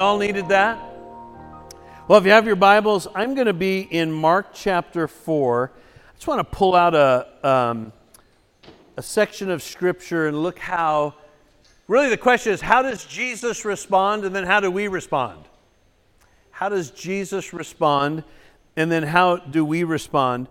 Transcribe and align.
All 0.00 0.16
needed 0.16 0.48
that? 0.50 0.78
Well, 2.06 2.20
if 2.20 2.24
you 2.24 2.30
have 2.30 2.46
your 2.46 2.54
Bibles, 2.54 3.08
I'm 3.16 3.34
going 3.34 3.48
to 3.48 3.52
be 3.52 3.80
in 3.80 4.12
Mark 4.12 4.50
chapter 4.54 5.08
4. 5.08 5.72
I 5.74 6.14
just 6.14 6.28
want 6.28 6.38
to 6.38 6.56
pull 6.56 6.76
out 6.76 6.94
a, 6.94 7.26
um, 7.42 7.92
a 8.96 9.02
section 9.02 9.50
of 9.50 9.60
Scripture 9.60 10.28
and 10.28 10.40
look 10.40 10.60
how, 10.60 11.14
really, 11.88 12.08
the 12.10 12.16
question 12.16 12.52
is 12.52 12.60
how 12.60 12.80
does 12.80 13.06
Jesus 13.06 13.64
respond, 13.64 14.24
and 14.24 14.32
then 14.32 14.44
how 14.44 14.60
do 14.60 14.70
we 14.70 14.86
respond? 14.86 15.44
How 16.52 16.68
does 16.68 16.92
Jesus 16.92 17.52
respond, 17.52 18.22
and 18.76 18.92
then 18.92 19.02
how 19.02 19.38
do 19.38 19.64
we 19.64 19.82
respond? 19.82 20.46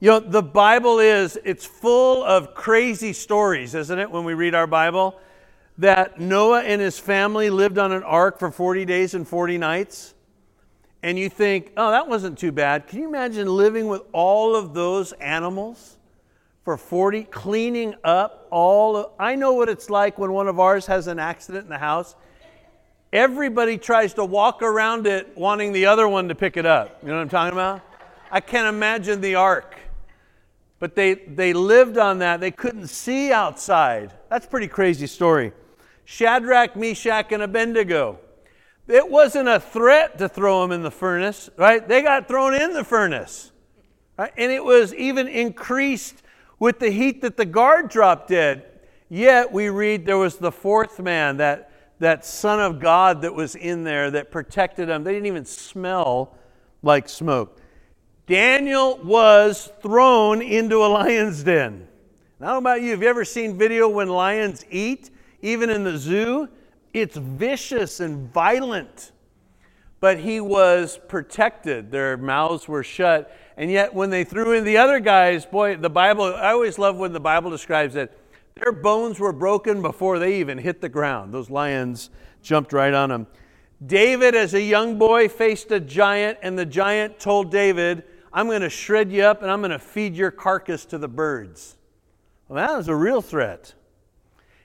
You 0.00 0.10
know, 0.10 0.20
the 0.20 0.42
Bible 0.42 0.98
is, 0.98 1.38
it's 1.46 1.64
full 1.64 2.22
of 2.24 2.54
crazy 2.54 3.14
stories, 3.14 3.74
isn't 3.74 3.98
it, 3.98 4.10
when 4.10 4.24
we 4.24 4.34
read 4.34 4.54
our 4.54 4.66
Bible? 4.66 5.18
That 5.78 6.20
Noah 6.20 6.62
and 6.62 6.80
his 6.80 6.98
family 6.98 7.50
lived 7.50 7.78
on 7.78 7.92
an 7.92 8.02
ark 8.02 8.38
for 8.38 8.50
40 8.50 8.84
days 8.84 9.14
and 9.14 9.26
40 9.26 9.58
nights. 9.58 10.14
And 11.02 11.18
you 11.18 11.28
think, 11.28 11.72
oh, 11.76 11.90
that 11.90 12.08
wasn't 12.08 12.38
too 12.38 12.52
bad. 12.52 12.86
Can 12.86 13.00
you 13.00 13.08
imagine 13.08 13.48
living 13.48 13.88
with 13.88 14.02
all 14.12 14.54
of 14.54 14.74
those 14.74 15.12
animals 15.12 15.96
for 16.64 16.76
40, 16.76 17.24
cleaning 17.24 17.94
up 18.04 18.46
all 18.50 18.96
of, 18.96 19.10
I 19.18 19.34
know 19.34 19.52
what 19.54 19.68
it's 19.68 19.90
like 19.90 20.18
when 20.18 20.32
one 20.32 20.46
of 20.46 20.60
ours 20.60 20.86
has 20.86 21.08
an 21.08 21.18
accident 21.18 21.64
in 21.64 21.70
the 21.70 21.78
house. 21.78 22.14
Everybody 23.12 23.78
tries 23.78 24.14
to 24.14 24.24
walk 24.24 24.62
around 24.62 25.06
it 25.06 25.36
wanting 25.36 25.72
the 25.72 25.86
other 25.86 26.06
one 26.08 26.28
to 26.28 26.34
pick 26.34 26.56
it 26.56 26.64
up. 26.64 26.98
You 27.02 27.08
know 27.08 27.16
what 27.16 27.22
I'm 27.22 27.28
talking 27.28 27.52
about? 27.52 27.82
I 28.30 28.40
can't 28.40 28.68
imagine 28.68 29.20
the 29.20 29.34
ark. 29.34 29.76
But 30.78 30.94
they, 30.94 31.14
they 31.14 31.52
lived 31.52 31.98
on 31.98 32.20
that. 32.20 32.40
They 32.40 32.50
couldn't 32.50 32.88
see 32.88 33.32
outside. 33.32 34.12
That's 34.30 34.46
a 34.46 34.48
pretty 34.48 34.68
crazy 34.68 35.06
story. 35.06 35.52
Shadrach, 36.04 36.76
Meshach, 36.76 37.32
and 37.32 37.42
Abednego. 37.42 38.18
It 38.88 39.08
wasn't 39.08 39.48
a 39.48 39.60
threat 39.60 40.18
to 40.18 40.28
throw 40.28 40.62
them 40.62 40.72
in 40.72 40.82
the 40.82 40.90
furnace, 40.90 41.48
right? 41.56 41.86
They 41.86 42.02
got 42.02 42.28
thrown 42.28 42.54
in 42.54 42.72
the 42.72 42.84
furnace. 42.84 43.52
Right? 44.18 44.32
And 44.36 44.52
it 44.52 44.64
was 44.64 44.94
even 44.94 45.28
increased 45.28 46.22
with 46.58 46.78
the 46.78 46.90
heat 46.90 47.22
that 47.22 47.36
the 47.36 47.44
guard 47.44 47.88
dropped 47.88 48.28
dead. 48.28 48.66
Yet 49.08 49.52
we 49.52 49.68
read 49.68 50.06
there 50.06 50.18
was 50.18 50.36
the 50.36 50.52
fourth 50.52 50.98
man, 51.00 51.38
that, 51.38 51.70
that 51.98 52.24
son 52.24 52.60
of 52.60 52.80
God 52.80 53.22
that 53.22 53.34
was 53.34 53.54
in 53.54 53.84
there 53.84 54.10
that 54.10 54.30
protected 54.30 54.88
them. 54.88 55.04
They 55.04 55.12
didn't 55.12 55.26
even 55.26 55.44
smell 55.44 56.36
like 56.82 57.08
smoke. 57.08 57.60
Daniel 58.26 58.98
was 59.02 59.72
thrown 59.80 60.42
into 60.42 60.84
a 60.84 60.86
lion's 60.88 61.42
den. 61.42 61.88
Know 62.40 62.58
about 62.58 62.82
you, 62.82 62.90
have 62.90 63.02
you 63.02 63.08
ever 63.08 63.24
seen 63.24 63.56
video 63.56 63.88
when 63.88 64.08
lions 64.08 64.64
eat, 64.70 65.10
even 65.42 65.68
in 65.70 65.84
the 65.84 65.98
zoo? 65.98 66.48
It's 66.94 67.16
vicious 67.16 68.00
and 68.00 68.32
violent. 68.32 69.12
But 70.00 70.18
he 70.18 70.40
was 70.40 70.98
protected. 71.08 71.90
Their 71.92 72.16
mouths 72.16 72.66
were 72.66 72.82
shut. 72.82 73.36
And 73.56 73.70
yet, 73.70 73.94
when 73.94 74.10
they 74.10 74.24
threw 74.24 74.52
in 74.52 74.64
the 74.64 74.78
other 74.78 74.98
guys, 74.98 75.46
boy, 75.46 75.76
the 75.76 75.90
Bible, 75.90 76.24
I 76.24 76.52
always 76.52 76.78
love 76.78 76.96
when 76.96 77.12
the 77.12 77.20
Bible 77.20 77.50
describes 77.50 77.94
it. 77.94 78.18
Their 78.54 78.72
bones 78.72 79.18
were 79.18 79.32
broken 79.32 79.80
before 79.80 80.18
they 80.18 80.40
even 80.40 80.58
hit 80.58 80.80
the 80.80 80.88
ground. 80.88 81.32
Those 81.32 81.50
lions 81.50 82.10
jumped 82.42 82.72
right 82.72 82.92
on 82.92 83.08
them. 83.10 83.26
David, 83.84 84.34
as 84.34 84.54
a 84.54 84.60
young 84.60 84.98
boy, 84.98 85.28
faced 85.28 85.70
a 85.72 85.80
giant, 85.80 86.38
and 86.42 86.58
the 86.58 86.66
giant 86.66 87.18
told 87.18 87.50
David, 87.50 88.04
I'm 88.32 88.46
going 88.46 88.62
to 88.62 88.70
shred 88.70 89.12
you 89.12 89.24
up 89.24 89.42
and 89.42 89.50
I'm 89.50 89.60
going 89.60 89.72
to 89.72 89.78
feed 89.78 90.14
your 90.14 90.30
carcass 90.30 90.84
to 90.86 90.98
the 90.98 91.08
birds. 91.08 91.76
Well, 92.48 92.56
that 92.56 92.76
was 92.76 92.88
a 92.88 92.94
real 92.94 93.20
threat. 93.20 93.74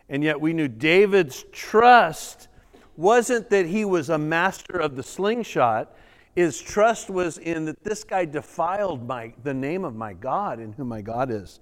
And 0.09 0.23
yet 0.23 0.39
we 0.39 0.53
knew 0.53 0.67
David's 0.67 1.45
trust 1.51 2.47
wasn't 2.95 3.49
that 3.49 3.65
he 3.65 3.85
was 3.85 4.09
a 4.09 4.17
master 4.17 4.77
of 4.79 4.95
the 4.95 5.03
slingshot. 5.03 5.95
His 6.35 6.59
trust 6.61 7.09
was 7.09 7.37
in 7.37 7.65
that 7.65 7.83
this 7.83 8.03
guy 8.03 8.25
defiled 8.25 9.07
my, 9.07 9.33
the 9.43 9.53
name 9.53 9.83
of 9.83 9.95
my 9.95 10.13
God 10.13 10.59
and 10.59 10.73
who 10.75 10.83
my 10.83 11.01
God 11.01 11.29
is. 11.31 11.59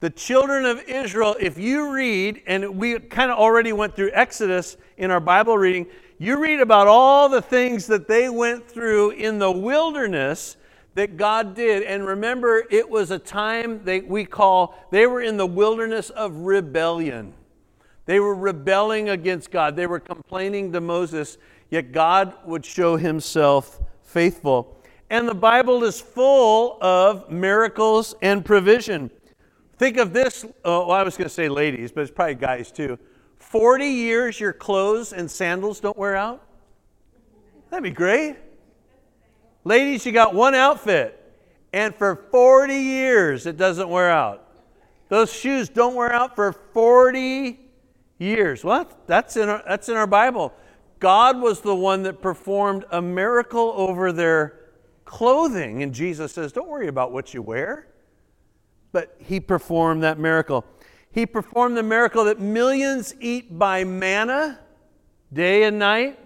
The 0.00 0.10
children 0.10 0.66
of 0.66 0.82
Israel, 0.88 1.36
if 1.38 1.56
you 1.56 1.92
read, 1.92 2.42
and 2.46 2.76
we 2.76 2.98
kind 2.98 3.30
of 3.30 3.38
already 3.38 3.72
went 3.72 3.94
through 3.94 4.10
Exodus 4.12 4.76
in 4.96 5.12
our 5.12 5.20
Bible 5.20 5.56
reading, 5.56 5.86
you 6.18 6.40
read 6.40 6.60
about 6.60 6.88
all 6.88 7.28
the 7.28 7.40
things 7.40 7.86
that 7.86 8.08
they 8.08 8.28
went 8.28 8.68
through 8.68 9.10
in 9.10 9.38
the 9.38 9.50
wilderness 9.50 10.56
that 10.94 11.16
God 11.16 11.54
did. 11.54 11.84
And 11.84 12.04
remember, 12.04 12.64
it 12.70 12.88
was 12.88 13.10
a 13.12 13.18
time 13.18 13.84
that 13.84 14.06
we 14.06 14.24
call, 14.24 14.74
they 14.90 15.06
were 15.06 15.20
in 15.20 15.36
the 15.36 15.46
wilderness 15.46 16.10
of 16.10 16.34
rebellion. 16.34 17.32
They 18.04 18.20
were 18.20 18.34
rebelling 18.34 19.08
against 19.08 19.50
God. 19.50 19.76
They 19.76 19.86
were 19.86 20.00
complaining 20.00 20.72
to 20.72 20.80
Moses, 20.80 21.38
yet 21.70 21.92
God 21.92 22.34
would 22.44 22.64
show 22.64 22.96
himself 22.96 23.80
faithful. 24.02 24.76
And 25.08 25.28
the 25.28 25.34
Bible 25.34 25.84
is 25.84 26.00
full 26.00 26.78
of 26.82 27.30
miracles 27.30 28.14
and 28.22 28.44
provision. 28.44 29.10
Think 29.76 29.98
of 29.98 30.12
this. 30.12 30.44
Oh, 30.64 30.86
well, 30.86 30.92
I 30.92 31.02
was 31.02 31.16
going 31.16 31.28
to 31.28 31.34
say 31.34 31.48
ladies, 31.48 31.92
but 31.92 32.02
it's 32.02 32.10
probably 32.10 32.34
guys 32.34 32.72
too. 32.72 32.98
40 33.38 33.86
years 33.86 34.40
your 34.40 34.52
clothes 34.52 35.12
and 35.12 35.30
sandals 35.30 35.80
don't 35.80 35.96
wear 35.96 36.16
out? 36.16 36.46
That'd 37.70 37.82
be 37.82 37.90
great. 37.90 38.36
Ladies, 39.64 40.04
you 40.04 40.12
got 40.12 40.34
one 40.34 40.54
outfit, 40.54 41.18
and 41.72 41.94
for 41.94 42.16
40 42.30 42.74
years 42.74 43.46
it 43.46 43.56
doesn't 43.56 43.88
wear 43.88 44.10
out. 44.10 44.48
Those 45.08 45.32
shoes 45.32 45.68
don't 45.68 45.94
wear 45.94 46.12
out 46.12 46.34
for 46.34 46.52
40 46.52 47.61
years. 48.18 48.64
What? 48.64 49.06
That's 49.06 49.36
in 49.36 49.48
our, 49.48 49.62
that's 49.66 49.88
in 49.88 49.96
our 49.96 50.06
Bible. 50.06 50.52
God 50.98 51.40
was 51.40 51.60
the 51.60 51.74
one 51.74 52.04
that 52.04 52.22
performed 52.22 52.84
a 52.90 53.02
miracle 53.02 53.72
over 53.76 54.12
their 54.12 54.60
clothing. 55.04 55.82
And 55.82 55.92
Jesus 55.92 56.32
says, 56.32 56.52
Don't 56.52 56.68
worry 56.68 56.88
about 56.88 57.12
what 57.12 57.34
you 57.34 57.42
wear. 57.42 57.88
But 58.92 59.16
he 59.18 59.40
performed 59.40 60.02
that 60.02 60.18
miracle. 60.18 60.64
He 61.10 61.26
performed 61.26 61.76
the 61.76 61.82
miracle 61.82 62.24
that 62.26 62.40
millions 62.40 63.14
eat 63.20 63.58
by 63.58 63.84
manna 63.84 64.60
day 65.32 65.64
and 65.64 65.78
night 65.78 66.18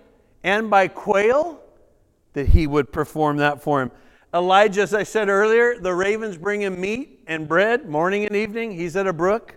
and 0.44 0.70
by 0.70 0.88
quail 0.88 1.60
that 2.34 2.48
he 2.48 2.66
would 2.66 2.92
perform 2.92 3.38
that 3.38 3.62
for 3.62 3.82
him. 3.82 3.90
Elijah, 4.34 4.82
as 4.82 4.92
I 4.92 5.04
said 5.04 5.28
earlier, 5.28 5.80
the 5.80 5.94
ravens 5.94 6.36
bring 6.36 6.60
him 6.60 6.80
meat 6.80 7.22
and 7.26 7.48
bread 7.48 7.88
morning 7.88 8.26
and 8.26 8.36
evening. 8.36 8.72
He's 8.72 8.94
at 8.94 9.06
a 9.06 9.12
brook. 9.12 9.56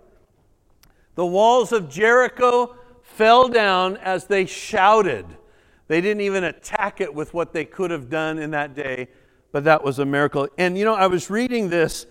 The 1.19 1.25
walls 1.25 1.73
of 1.73 1.89
Jericho 1.89 2.77
fell 3.01 3.49
down 3.49 3.97
as 3.97 4.27
they 4.27 4.45
shouted. 4.45 5.25
They 5.89 5.99
didn't 5.99 6.21
even 6.21 6.45
attack 6.45 7.01
it 7.01 7.13
with 7.13 7.33
what 7.33 7.51
they 7.51 7.65
could 7.65 7.91
have 7.91 8.09
done 8.09 8.39
in 8.39 8.51
that 8.51 8.73
day, 8.73 9.09
but 9.51 9.65
that 9.65 9.83
was 9.83 9.99
a 9.99 10.05
miracle. 10.05 10.47
And 10.57 10.77
you 10.77 10.85
know, 10.85 10.93
I 10.93 11.07
was 11.07 11.29
reading 11.29 11.69
this 11.69 12.05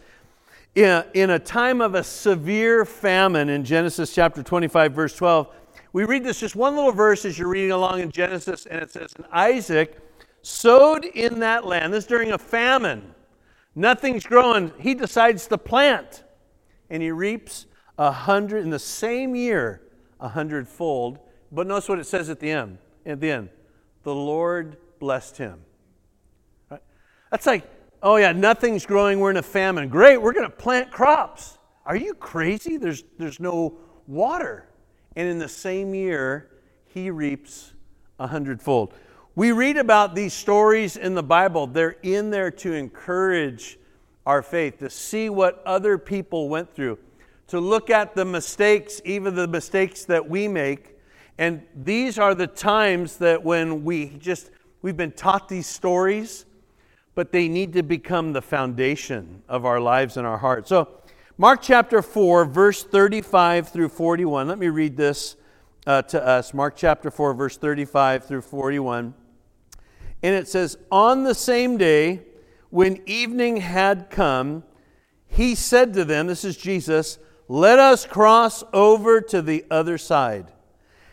in 0.74 0.91
a, 0.91 1.06
in 1.14 1.30
a 1.30 1.38
time 1.38 1.80
of 1.80 1.94
a 1.94 2.04
severe 2.04 2.84
famine 2.84 3.48
in 3.48 3.64
Genesis 3.64 4.14
chapter 4.14 4.42
25, 4.42 4.92
verse 4.92 5.16
12. 5.16 5.54
We 5.94 6.04
read 6.04 6.22
this 6.22 6.38
just 6.38 6.54
one 6.54 6.76
little 6.76 6.92
verse 6.92 7.24
as 7.24 7.38
you're 7.38 7.48
reading 7.48 7.72
along 7.72 8.00
in 8.00 8.10
Genesis, 8.10 8.66
and 8.66 8.78
it 8.82 8.91
says, 8.91 9.14
And 9.16 9.24
Isaac 9.32 9.98
sowed 10.42 11.06
in 11.06 11.41
that 11.41 11.64
land. 11.64 11.94
This 11.94 12.04
during 12.04 12.32
a 12.32 12.38
famine. 12.38 13.14
Nothing's 13.74 14.26
growing. 14.26 14.70
He 14.78 14.92
decides 14.92 15.47
to 15.47 15.56
plant, 15.56 16.24
and 16.91 17.02
he 17.02 17.10
reaps 17.10 17.64
a 17.98 18.12
hundred 18.12 18.62
in 18.64 18.70
the 18.70 18.78
same 18.78 19.34
year, 19.34 19.82
a 20.20 20.28
hundredfold. 20.28 21.19
But 21.50 21.66
notice 21.66 21.88
what 21.88 21.98
it 21.98 22.06
says 22.06 22.31
at 22.31 22.41
the 22.41 22.50
end. 22.50 22.78
At 23.04 23.20
the 23.20 23.31
end, 23.31 23.48
the 24.03 24.14
Lord 24.14 24.76
blessed 24.98 25.36
him. 25.36 25.60
Right? 26.70 26.82
That's 27.31 27.47
like, 27.47 27.64
oh 28.03 28.16
yeah, 28.16 28.32
nothing's 28.32 28.86
growing. 28.86 29.19
We're 29.19 29.31
in 29.31 29.38
a 29.38 29.42
famine. 29.42 29.88
Great, 29.88 30.19
we're 30.19 30.32
going 30.32 30.48
to 30.48 30.56
plant 30.56 30.91
crops. 30.91 31.59
Are 31.84 31.97
you 31.97 32.14
crazy? 32.14 32.76
There's 32.76 33.03
there's 33.19 33.41
no 33.41 33.78
water, 34.06 34.69
and 35.16 35.26
in 35.28 35.38
the 35.38 35.48
same 35.48 35.94
year, 35.94 36.50
he 36.86 37.10
reaps 37.10 37.72
a 38.19 38.26
hundredfold. 38.26 38.94
We 39.34 39.53
read 39.53 39.77
about 39.77 40.15
these 40.15 40.34
stories 40.34 40.97
in 40.97 41.15
the 41.15 41.22
Bible. 41.22 41.66
They're 41.66 41.97
in 42.03 42.30
there 42.30 42.50
to 42.50 42.72
encourage 42.74 43.78
our 44.27 44.42
faith, 44.42 44.78
to 44.80 44.91
see 44.91 45.30
what 45.30 45.62
other 45.65 45.97
people 45.97 46.48
went 46.48 46.74
through, 46.74 46.98
to 47.48 47.60
look 47.60 47.91
at 47.91 48.15
the 48.15 48.24
mistakes, 48.24 49.00
even 49.04 49.34
the 49.34 49.48
mistakes 49.48 50.04
that 50.04 50.28
we 50.28 50.48
make. 50.48 50.97
And 51.39 51.62
these 51.74 52.18
are 52.18 52.34
the 52.34 52.47
times 52.47 53.16
that 53.16 53.42
when 53.42 53.84
we 53.84 54.10
just, 54.18 54.50
we've 54.83 54.97
been 54.97 55.12
taught 55.12 55.48
these 55.48 55.66
stories, 55.66 56.45
but 57.15 57.33
they 57.33 57.48
need 57.48 57.72
to 57.72 57.83
become 57.83 58.33
the 58.33 58.42
foundation 58.42 59.42
of 59.48 59.65
our 59.65 59.80
lives 59.80 60.16
and 60.16 60.27
our 60.27 60.39
hearts. 60.39 60.68
So, 60.68 60.89
Mark 61.41 61.62
chapter 61.62 62.03
4, 62.03 62.45
verse 62.47 62.83
35 62.83 63.68
through 63.68 63.91
41. 63.91 64.48
Let 64.48 64.59
me 64.59 64.68
read 64.68 64.97
this 64.97 65.36
uh, 65.86 66.03
to 66.03 66.24
us. 66.24 66.53
Mark 66.53 66.74
chapter 66.77 67.10
4, 67.10 67.33
verse 67.33 67.56
35 67.56 68.24
through 68.24 68.42
41. 68.42 69.15
And 70.22 70.34
it 70.34 70.48
says, 70.48 70.77
On 70.91 71.22
the 71.22 71.34
same 71.34 71.77
day, 71.77 72.22
when 72.71 73.00
evening 73.06 73.59
had 73.59 74.10
come, 74.10 74.65
he 75.28 75.54
said 75.54 75.95
to 75.95 76.04
them, 76.04 76.27
This 76.27 76.45
is 76.45 76.56
Jesus, 76.56 77.18
let 77.48 77.78
us 77.78 78.06
cross 78.06 78.62
over 78.72 79.21
to 79.22 79.42
the 79.42 79.65
other 79.71 79.98
side. 79.98 80.53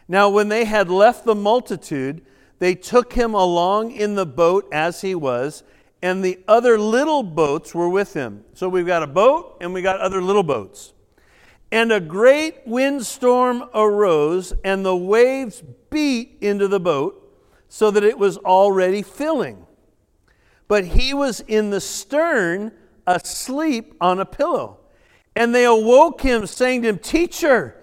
Now, 0.07 0.29
when 0.29 0.49
they 0.49 0.65
had 0.65 0.89
left 0.89 1.25
the 1.25 1.33
multitude, 1.33 2.21
They 2.59 2.75
took 2.75 3.13
him 3.13 3.33
along 3.33 3.91
in 3.91 4.15
the 4.15 4.25
boat 4.25 4.67
as 4.71 5.01
he 5.01 5.13
was, 5.15 5.63
and 6.01 6.23
the 6.23 6.39
other 6.47 6.79
little 6.79 7.23
boats 7.23 7.75
were 7.75 7.89
with 7.89 8.13
him. 8.13 8.43
So 8.53 8.69
we've 8.69 8.85
got 8.85 9.03
a 9.03 9.07
boat 9.07 9.57
and 9.59 9.73
we 9.73 9.81
got 9.81 9.99
other 9.99 10.21
little 10.21 10.43
boats. 10.43 10.93
And 11.71 11.91
a 11.91 11.99
great 11.99 12.65
windstorm 12.65 13.65
arose, 13.73 14.53
and 14.63 14.85
the 14.85 14.95
waves 14.95 15.63
beat 15.89 16.37
into 16.39 16.67
the 16.67 16.79
boat 16.79 17.21
so 17.67 17.91
that 17.91 18.03
it 18.03 18.17
was 18.17 18.37
already 18.37 19.01
filling. 19.01 19.65
But 20.67 20.85
he 20.85 21.13
was 21.13 21.41
in 21.41 21.71
the 21.71 21.81
stern, 21.81 22.71
asleep 23.05 23.95
on 23.99 24.19
a 24.19 24.25
pillow. 24.25 24.77
And 25.35 25.53
they 25.53 25.65
awoke 25.65 26.21
him, 26.21 26.47
saying 26.47 26.83
to 26.83 26.89
him, 26.89 26.99
Teacher, 26.99 27.75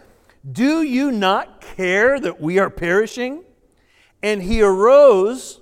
do 0.51 0.83
you 0.83 1.13
not 1.13 1.61
care 1.61 2.19
that 2.19 2.41
we 2.41 2.59
are 2.59 2.71
perishing? 2.71 3.45
And 4.23 4.43
he 4.43 4.63
arose 4.63 5.61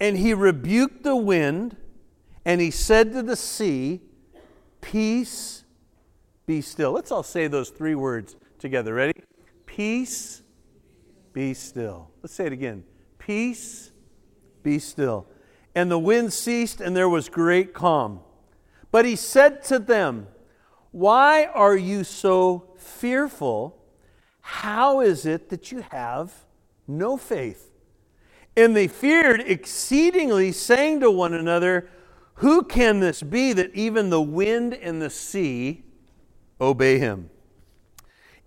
and 0.00 0.16
he 0.16 0.32
rebuked 0.32 1.02
the 1.02 1.16
wind 1.16 1.76
and 2.44 2.60
he 2.60 2.70
said 2.70 3.12
to 3.12 3.22
the 3.22 3.36
sea, 3.36 4.00
Peace, 4.80 5.64
be 6.46 6.62
still. 6.62 6.92
Let's 6.92 7.12
all 7.12 7.22
say 7.22 7.46
those 7.46 7.68
three 7.68 7.94
words 7.94 8.34
together. 8.58 8.94
Ready? 8.94 9.12
Peace, 9.66 10.42
be 11.32 11.54
still. 11.54 12.10
Let's 12.22 12.34
say 12.34 12.46
it 12.46 12.52
again. 12.52 12.84
Peace, 13.18 13.92
be 14.62 14.78
still. 14.78 15.26
And 15.74 15.90
the 15.90 15.98
wind 15.98 16.32
ceased, 16.32 16.80
and 16.80 16.96
there 16.96 17.08
was 17.08 17.28
great 17.28 17.74
calm. 17.74 18.20
But 18.90 19.04
he 19.04 19.14
said 19.14 19.62
to 19.64 19.78
them, 19.78 20.26
Why 20.92 21.46
are 21.46 21.76
you 21.76 22.04
so 22.04 22.70
fearful? 22.76 23.78
How 24.40 25.00
is 25.00 25.26
it 25.26 25.48
that 25.50 25.70
you 25.70 25.84
have 25.90 26.32
no 26.88 27.16
faith? 27.16 27.70
And 28.56 28.74
they 28.74 28.88
feared 28.88 29.40
exceedingly, 29.40 30.52
saying 30.52 31.00
to 31.00 31.10
one 31.10 31.32
another, 31.32 31.88
Who 32.34 32.64
can 32.64 33.00
this 33.00 33.22
be 33.22 33.52
that 33.52 33.72
even 33.74 34.10
the 34.10 34.20
wind 34.20 34.74
and 34.74 35.00
the 35.00 35.10
sea 35.10 35.84
obey 36.60 36.98
him? 36.98 37.30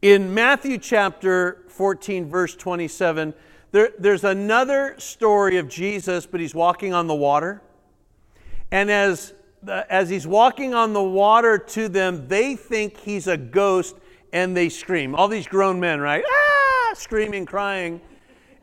In 0.02 0.34
Matthew 0.34 0.78
chapter 0.78 1.64
14, 1.70 2.30
verse 2.30 2.56
27, 2.56 3.34
there, 3.72 3.92
there's 3.98 4.26
another 4.26 4.96
story 4.98 5.58
of 5.58 5.70
Jesus, 5.70 6.26
but 6.26 6.42
he's 6.42 6.54
walking 6.54 6.94
on 6.94 7.08
the 7.08 7.16
water. 7.16 7.62
And 8.70 8.92
as, 8.92 9.34
as 9.68 10.10
he's 10.10 10.28
walking 10.28 10.74
on 10.74 10.94
the 10.94 11.04
water 11.04 11.58
to 11.58 11.90
them, 11.90 12.28
they 12.28 12.56
think 12.56 12.98
he's 12.98 13.28
a 13.28 13.38
ghost 13.38 13.96
and 14.32 14.56
they 14.56 14.70
scream. 14.70 15.16
All 15.16 15.28
these 15.28 15.48
grown 15.48 15.80
men, 15.80 16.00
right? 16.00 16.24
Ah, 16.28 16.94
screaming, 16.96 17.46
crying. 17.46 18.02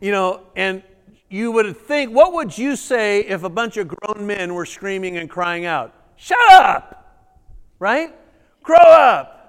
You 0.00 0.12
know, 0.12 0.42
and 0.56 0.82
you 1.28 1.52
would 1.52 1.76
think, 1.76 2.12
what 2.12 2.32
would 2.32 2.56
you 2.56 2.74
say 2.76 3.20
if 3.20 3.44
a 3.44 3.48
bunch 3.48 3.76
of 3.76 3.88
grown 3.88 4.26
men 4.26 4.54
were 4.54 4.66
screaming 4.66 5.16
and 5.16 5.30
crying 5.30 5.64
out? 5.64 5.94
Shut 6.16 6.38
up! 6.52 7.28
Right? 7.78 8.14
Grow 8.62 8.76
up! 8.76 9.40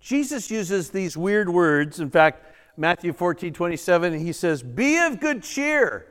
Jesus 0.00 0.50
uses 0.50 0.90
these 0.90 1.16
weird 1.16 1.48
words. 1.48 1.98
In 1.98 2.10
fact, 2.10 2.54
Matthew 2.76 3.12
14, 3.12 3.52
27, 3.52 4.18
he 4.18 4.32
says, 4.32 4.62
Be 4.62 4.98
of 4.98 5.18
good 5.18 5.42
cheer. 5.42 6.06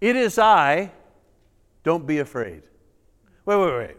It 0.00 0.14
is 0.14 0.38
I. 0.38 0.92
Don't 1.82 2.06
be 2.06 2.18
afraid. 2.18 2.62
Wait, 3.48 3.56
wait, 3.56 3.78
wait 3.78 3.96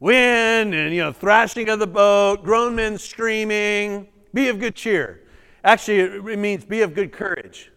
wind 0.00 0.74
and 0.74 0.94
you 0.94 1.02
know 1.02 1.12
thrashing 1.12 1.68
of 1.68 1.78
the 1.78 1.86
boat, 1.86 2.42
grown 2.42 2.74
men 2.74 2.96
screaming. 2.96 4.08
Be 4.32 4.48
of 4.48 4.58
good 4.58 4.74
cheer. 4.74 5.20
Actually, 5.62 5.98
it 6.32 6.38
means 6.38 6.64
be 6.64 6.80
of 6.80 6.94
good 6.94 7.12
courage. 7.12 7.70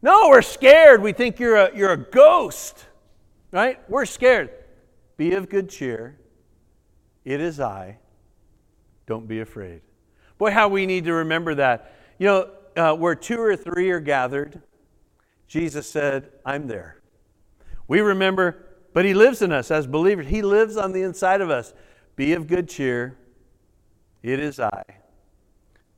No, 0.00 0.30
we're 0.30 0.40
scared. 0.40 1.02
We 1.02 1.12
think 1.12 1.38
you're 1.38 1.56
a, 1.56 1.76
you're 1.76 1.92
a 1.92 1.98
ghost, 1.98 2.86
right? 3.50 3.78
We're 3.90 4.06
scared. 4.06 4.48
Be 5.18 5.34
of 5.34 5.50
good 5.50 5.68
cheer. 5.68 6.18
It 7.26 7.42
is 7.42 7.60
I. 7.60 7.98
Don't 9.06 9.28
be 9.28 9.40
afraid. 9.40 9.82
Boy, 10.38 10.50
how 10.50 10.68
we 10.68 10.86
need 10.86 11.04
to 11.04 11.12
remember 11.12 11.54
that. 11.56 11.94
You 12.18 12.26
know, 12.26 12.50
uh, 12.74 12.96
where 12.96 13.14
two 13.14 13.38
or 13.38 13.54
three 13.54 13.90
are 13.90 14.00
gathered, 14.00 14.62
Jesus 15.46 15.86
said, 15.86 16.30
I'm 16.46 16.68
there. 16.68 17.02
We 17.86 18.00
remember 18.00 18.71
but 18.92 19.04
He 19.04 19.14
lives 19.14 19.42
in 19.42 19.52
us 19.52 19.70
as 19.70 19.86
believers. 19.86 20.26
He 20.26 20.42
lives 20.42 20.76
on 20.76 20.92
the 20.92 21.02
inside 21.02 21.40
of 21.40 21.50
us. 21.50 21.72
Be 22.16 22.32
of 22.32 22.46
good 22.46 22.68
cheer. 22.68 23.16
It 24.22 24.38
is 24.38 24.60
I. 24.60 24.82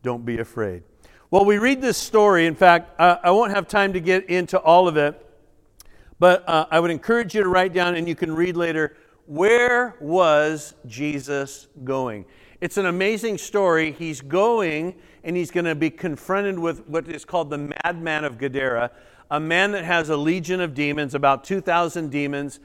Don't 0.02 0.24
be 0.24 0.38
afraid. 0.38 0.82
Well, 1.30 1.44
we 1.44 1.58
read 1.58 1.80
this 1.80 1.98
story. 1.98 2.46
In 2.46 2.54
fact, 2.54 2.98
I 3.00 3.30
won't 3.30 3.50
have 3.50 3.66
time 3.66 3.92
to 3.94 4.00
get 4.00 4.30
into 4.30 4.58
all 4.58 4.86
of 4.86 4.96
it, 4.96 5.20
but 6.18 6.48
uh, 6.48 6.66
I 6.70 6.78
would 6.78 6.90
encourage 6.90 7.34
you 7.34 7.42
to 7.42 7.48
write 7.48 7.72
down 7.72 7.96
and 7.96 8.06
you 8.06 8.14
can 8.14 8.34
read 8.34 8.56
later 8.56 8.96
where 9.26 9.96
was 10.00 10.74
Jesus 10.86 11.68
going? 11.82 12.26
It's 12.60 12.76
an 12.76 12.86
amazing 12.86 13.38
story. 13.38 13.92
He's 13.92 14.20
going 14.20 14.96
and 15.22 15.36
he's 15.36 15.50
going 15.50 15.64
to 15.64 15.74
be 15.74 15.90
confronted 15.90 16.58
with 16.58 16.86
what 16.86 17.08
is 17.08 17.24
called 17.24 17.50
the 17.50 17.58
madman 17.58 18.24
of 18.24 18.38
Gadara, 18.38 18.90
a 19.30 19.40
man 19.40 19.72
that 19.72 19.84
has 19.84 20.10
a 20.10 20.16
legion 20.16 20.60
of 20.60 20.74
demons, 20.74 21.14
about 21.14 21.44
2,000 21.44 22.10
demons. 22.10 22.60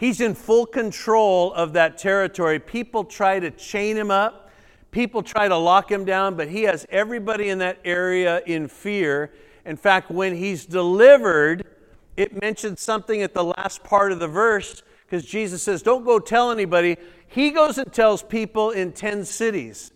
He's 0.00 0.22
in 0.22 0.34
full 0.34 0.64
control 0.64 1.52
of 1.52 1.74
that 1.74 1.98
territory. 1.98 2.58
People 2.58 3.04
try 3.04 3.38
to 3.38 3.50
chain 3.50 3.98
him 3.98 4.10
up, 4.10 4.50
people 4.92 5.22
try 5.22 5.46
to 5.46 5.56
lock 5.58 5.92
him 5.92 6.06
down, 6.06 6.36
but 6.36 6.48
he 6.48 6.62
has 6.62 6.86
everybody 6.88 7.50
in 7.50 7.58
that 7.58 7.78
area 7.84 8.40
in 8.46 8.66
fear. 8.66 9.30
In 9.66 9.76
fact, 9.76 10.10
when 10.10 10.34
he's 10.34 10.64
delivered, 10.64 11.66
it 12.16 12.40
mentions 12.40 12.80
something 12.80 13.20
at 13.20 13.34
the 13.34 13.44
last 13.44 13.84
part 13.84 14.10
of 14.10 14.20
the 14.20 14.26
verse 14.26 14.82
because 15.04 15.22
Jesus 15.26 15.62
says, 15.62 15.82
Don't 15.82 16.06
go 16.06 16.18
tell 16.18 16.50
anybody. 16.50 16.96
He 17.26 17.50
goes 17.50 17.76
and 17.76 17.92
tells 17.92 18.22
people 18.22 18.70
in 18.70 18.92
10 18.92 19.26
cities. 19.26 19.92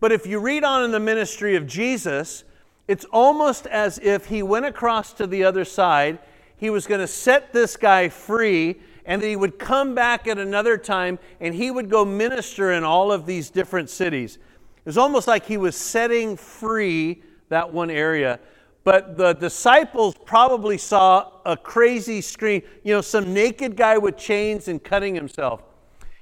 But 0.00 0.10
if 0.10 0.26
you 0.26 0.40
read 0.40 0.64
on 0.64 0.82
in 0.82 0.90
the 0.90 0.98
ministry 0.98 1.54
of 1.54 1.68
Jesus, 1.68 2.42
it's 2.88 3.04
almost 3.12 3.68
as 3.68 4.00
if 4.00 4.26
he 4.26 4.42
went 4.42 4.66
across 4.66 5.12
to 5.12 5.26
the 5.28 5.44
other 5.44 5.64
side. 5.64 6.18
He 6.56 6.68
was 6.68 6.88
going 6.88 7.00
to 7.00 7.06
set 7.06 7.52
this 7.52 7.76
guy 7.76 8.08
free 8.08 8.80
and 9.06 9.22
that 9.22 9.26
he 9.26 9.36
would 9.36 9.58
come 9.58 9.94
back 9.94 10.26
at 10.26 10.38
another 10.38 10.76
time 10.76 11.18
and 11.40 11.54
he 11.54 11.70
would 11.70 11.88
go 11.88 12.04
minister 12.04 12.72
in 12.72 12.84
all 12.84 13.10
of 13.12 13.24
these 13.24 13.48
different 13.50 13.88
cities. 13.88 14.36
It 14.36 14.86
was 14.86 14.98
almost 14.98 15.26
like 15.26 15.46
he 15.46 15.56
was 15.56 15.76
setting 15.76 16.36
free 16.36 17.22
that 17.48 17.72
one 17.72 17.90
area. 17.90 18.40
But 18.84 19.16
the 19.16 19.32
disciples 19.32 20.14
probably 20.24 20.78
saw 20.78 21.32
a 21.44 21.56
crazy 21.56 22.20
screen, 22.20 22.62
you 22.84 22.94
know, 22.94 23.00
some 23.00 23.32
naked 23.32 23.76
guy 23.76 23.98
with 23.98 24.16
chains 24.16 24.68
and 24.68 24.82
cutting 24.82 25.14
himself. 25.14 25.62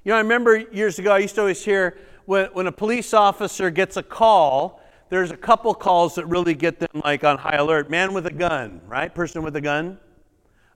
You 0.02 0.10
know, 0.10 0.16
I 0.16 0.20
remember 0.20 0.56
years 0.56 0.98
ago, 0.98 1.12
I 1.12 1.18
used 1.18 1.34
to 1.34 1.42
always 1.42 1.62
hear 1.62 1.98
when, 2.24 2.46
when 2.52 2.66
a 2.66 2.72
police 2.72 3.12
officer 3.12 3.70
gets 3.70 3.96
a 3.96 4.02
call, 4.02 4.80
there's 5.10 5.30
a 5.30 5.36
couple 5.36 5.74
calls 5.74 6.14
that 6.14 6.26
really 6.26 6.54
get 6.54 6.78
them 6.78 7.02
like 7.04 7.22
on 7.22 7.38
high 7.38 7.56
alert. 7.56 7.90
Man 7.90 8.14
with 8.14 8.26
a 8.26 8.32
gun, 8.32 8.80
right? 8.86 9.14
Person 9.14 9.42
with 9.42 9.56
a 9.56 9.60
gun. 9.60 9.98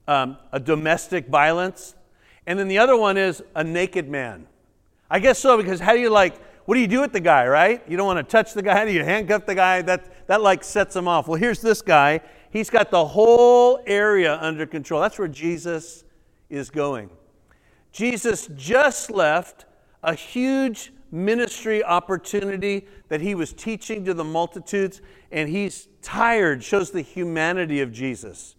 Um, 0.07 0.39
a 0.53 0.61
domestic 0.61 1.29
violence. 1.29 1.95
And 2.49 2.59
then 2.59 2.67
the 2.67 2.79
other 2.79 2.97
one 2.97 3.19
is 3.19 3.43
a 3.55 3.63
naked 3.63 4.09
man. 4.09 4.47
I 5.11 5.19
guess 5.19 5.39
so, 5.39 5.59
because 5.59 5.81
how 5.81 5.93
do 5.93 6.01
you 6.01 6.09
like, 6.09 6.35
what 6.65 6.77
do 6.77 6.81
you 6.81 6.87
do 6.87 7.03
with 7.03 7.13
the 7.13 7.21
guy, 7.21 7.47
right? 7.47 7.83
You 7.87 7.99
don't 7.99 8.07
want 8.07 8.27
to 8.27 8.33
touch 8.33 8.55
the 8.55 8.63
guy. 8.63 8.87
Do 8.87 8.91
you 8.95 9.05
handcuff 9.05 9.45
the 9.45 9.55
guy? 9.55 9.83
That, 9.83 10.27
that 10.29 10.41
like 10.41 10.65
sets 10.65 10.97
him 10.97 11.07
off. 11.07 11.29
Well, 11.29 11.39
here's 11.39 11.61
this 11.61 11.83
guy. 11.83 12.23
He's 12.51 12.71
got 12.71 12.91
the 12.91 13.05
whole 13.05 13.83
area 13.87 14.39
under 14.41 14.65
control. 14.65 15.03
That's 15.03 15.19
where 15.19 15.29
Jesus 15.29 16.05
is 16.49 16.71
going. 16.71 17.11
Jesus 17.93 18.49
just 18.57 19.11
left 19.11 19.67
a 20.03 20.15
huge 20.15 20.91
ministry 21.13 21.85
opportunity 21.85 22.87
that 23.09 23.21
he 23.21 23.35
was 23.35 23.53
teaching 23.53 24.07
to 24.07 24.15
the 24.15 24.25
multitudes, 24.25 25.03
and 25.31 25.51
he's 25.51 25.89
tired, 26.01 26.65
shows 26.65 26.93
the 26.93 27.03
humanity 27.03 27.83
of 27.83 27.93
Jesus 27.93 28.55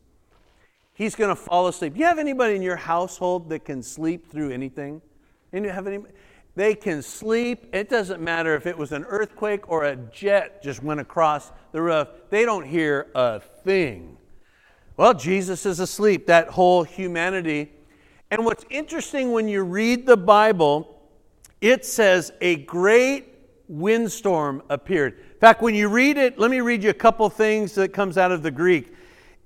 he's 1.00 1.16
going 1.16 1.30
to 1.30 1.36
fall 1.36 1.68
asleep. 1.68 1.94
You 1.96 2.04
have 2.04 2.20
anybody 2.20 2.56
in 2.56 2.62
your 2.62 2.76
household 2.76 3.50
that 3.50 3.64
can 3.64 3.82
sleep 3.82 4.30
through 4.30 4.52
anything? 4.52 5.02
And 5.54 5.64
you 5.64 5.72
have 5.72 5.88
any? 5.88 6.00
They 6.56 6.76
can 6.76 7.02
sleep. 7.02 7.74
It 7.74 7.90
doesn't 7.90 8.22
matter 8.22 8.54
if 8.54 8.68
it 8.68 8.78
was 8.78 8.92
an 8.92 9.06
earthquake 9.06 9.70
or 9.70 9.86
a 9.86 9.96
jet 9.96 10.62
just 10.62 10.84
went 10.84 11.00
across 11.00 11.52
the 11.72 11.82
roof. 11.82 12.10
They 12.30 12.44
don't 12.44 12.66
hear 12.66 13.08
a 13.16 13.40
thing. 13.40 14.18
Well, 14.98 15.14
Jesus 15.14 15.66
is 15.66 15.80
asleep, 15.80 16.28
that 16.28 16.50
whole 16.50 16.84
humanity. 16.84 17.72
And 18.30 18.44
what's 18.44 18.66
interesting 18.70 19.32
when 19.32 19.48
you 19.48 19.64
read 19.64 20.06
the 20.06 20.18
Bible, 20.18 21.02
it 21.62 21.86
says 21.86 22.34
a 22.42 22.58
great 22.58 23.34
windstorm 23.70 24.62
appeared. 24.70 25.18
In 25.18 25.40
fact, 25.40 25.62
when 25.62 25.76
you 25.76 25.88
read 25.88 26.18
it, 26.18 26.38
let 26.38 26.52
me 26.52 26.60
read 26.60 26.84
you 26.84 26.90
a 26.90 26.94
couple 26.94 27.30
things 27.30 27.74
that 27.76 27.94
comes 27.94 28.18
out 28.18 28.34
of 28.34 28.44
the 28.44 28.52
Greek. 28.52 28.94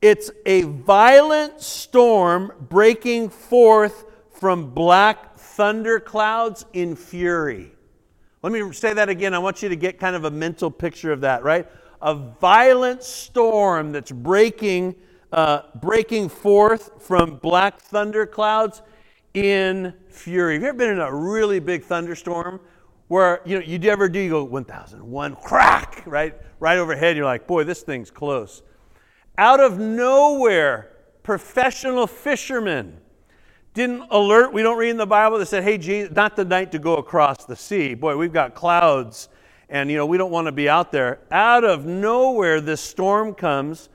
It's 0.03 0.29
a 0.45 0.63
violent 0.63 1.62
storm 1.62 2.51
breaking 2.60 3.29
forth 3.29 4.03
from 4.31 4.72
black 4.72 5.38
thunder 5.38 5.98
clouds 5.98 6.65
in 6.74 6.98
fury. 6.98 7.72
Let 8.41 8.51
me 8.51 8.74
say 8.74 8.91
that 8.91 9.07
again. 9.07 9.33
I 9.33 9.39
want 9.39 9.63
you 9.63 9.69
to 9.69 9.77
get 9.77 10.01
kind 10.01 10.17
of 10.17 10.25
a 10.25 10.29
mental 10.29 10.69
picture 10.69 11.13
of 11.13 11.22
that, 11.22 11.45
right? 11.45 11.69
A 12.01 12.15
violent 12.15 13.01
storm 13.01 13.93
that's 13.93 14.12
breaking 14.12 14.95
uh, 15.31 15.62
breaking 15.75 16.27
forth 16.27 17.01
from 17.01 17.38
black 17.38 17.79
thunder 17.79 18.25
clouds 18.25 18.81
in 19.33 19.93
fury. 20.10 20.55
Have 20.55 20.63
you 20.63 20.67
ever 20.67 20.77
been 20.77 20.89
in 20.89 21.00
a 21.00 21.15
really 21.15 21.62
big 21.62 21.81
thunderstorm 21.81 22.60
where 23.07 23.39
you 23.45 23.57
know 23.57 23.65
you 23.65 23.79
ever 23.89 24.10
do 24.10 24.19
you 24.19 24.29
go 24.31 24.43
1001 24.43 25.36
crack 25.38 26.03
right 26.05 26.36
right 26.60 26.77
overhead 26.77 27.15
you're 27.15 27.25
like 27.25 27.48
boy 27.48 27.63
this 27.63 27.83
thing's 27.83 28.12
close. 28.12 28.63
Out 29.38 29.60
of 29.60 29.80
nowhere 29.80 30.90
professional 31.24 32.06
fishermen 32.06 32.98
didn't 33.74 34.04
alert 34.12 34.54
we 34.54 34.62
don't 34.62 34.78
read 34.78 34.92
in 34.92 34.98
the 34.98 35.08
bible 35.08 35.40
that 35.40 35.48
said 35.48 35.63
hey 35.63 35.80
Jesus, 35.80 36.16
not 36.16 36.36
the 36.36 36.46
night 36.46 36.72
to 36.74 36.80
go 36.80 36.98
across 36.98 37.46
the 37.46 37.56
sea. 37.56 37.96
Boy 37.96 38.16
we've 38.16 38.34
got 38.34 38.54
clouds 38.54 39.30
and 39.70 39.90
you 39.90 39.98
know 39.98 40.06
we 40.06 40.18
don't 40.18 40.30
want 40.30 40.46
to 40.46 40.52
be 40.52 40.70
out 40.70 40.92
there. 40.92 41.20
Out 41.32 41.63
of 41.63 41.86
nowhere 41.86 42.62
this 42.62 42.82
storm 42.82 43.34
comes 43.34 43.90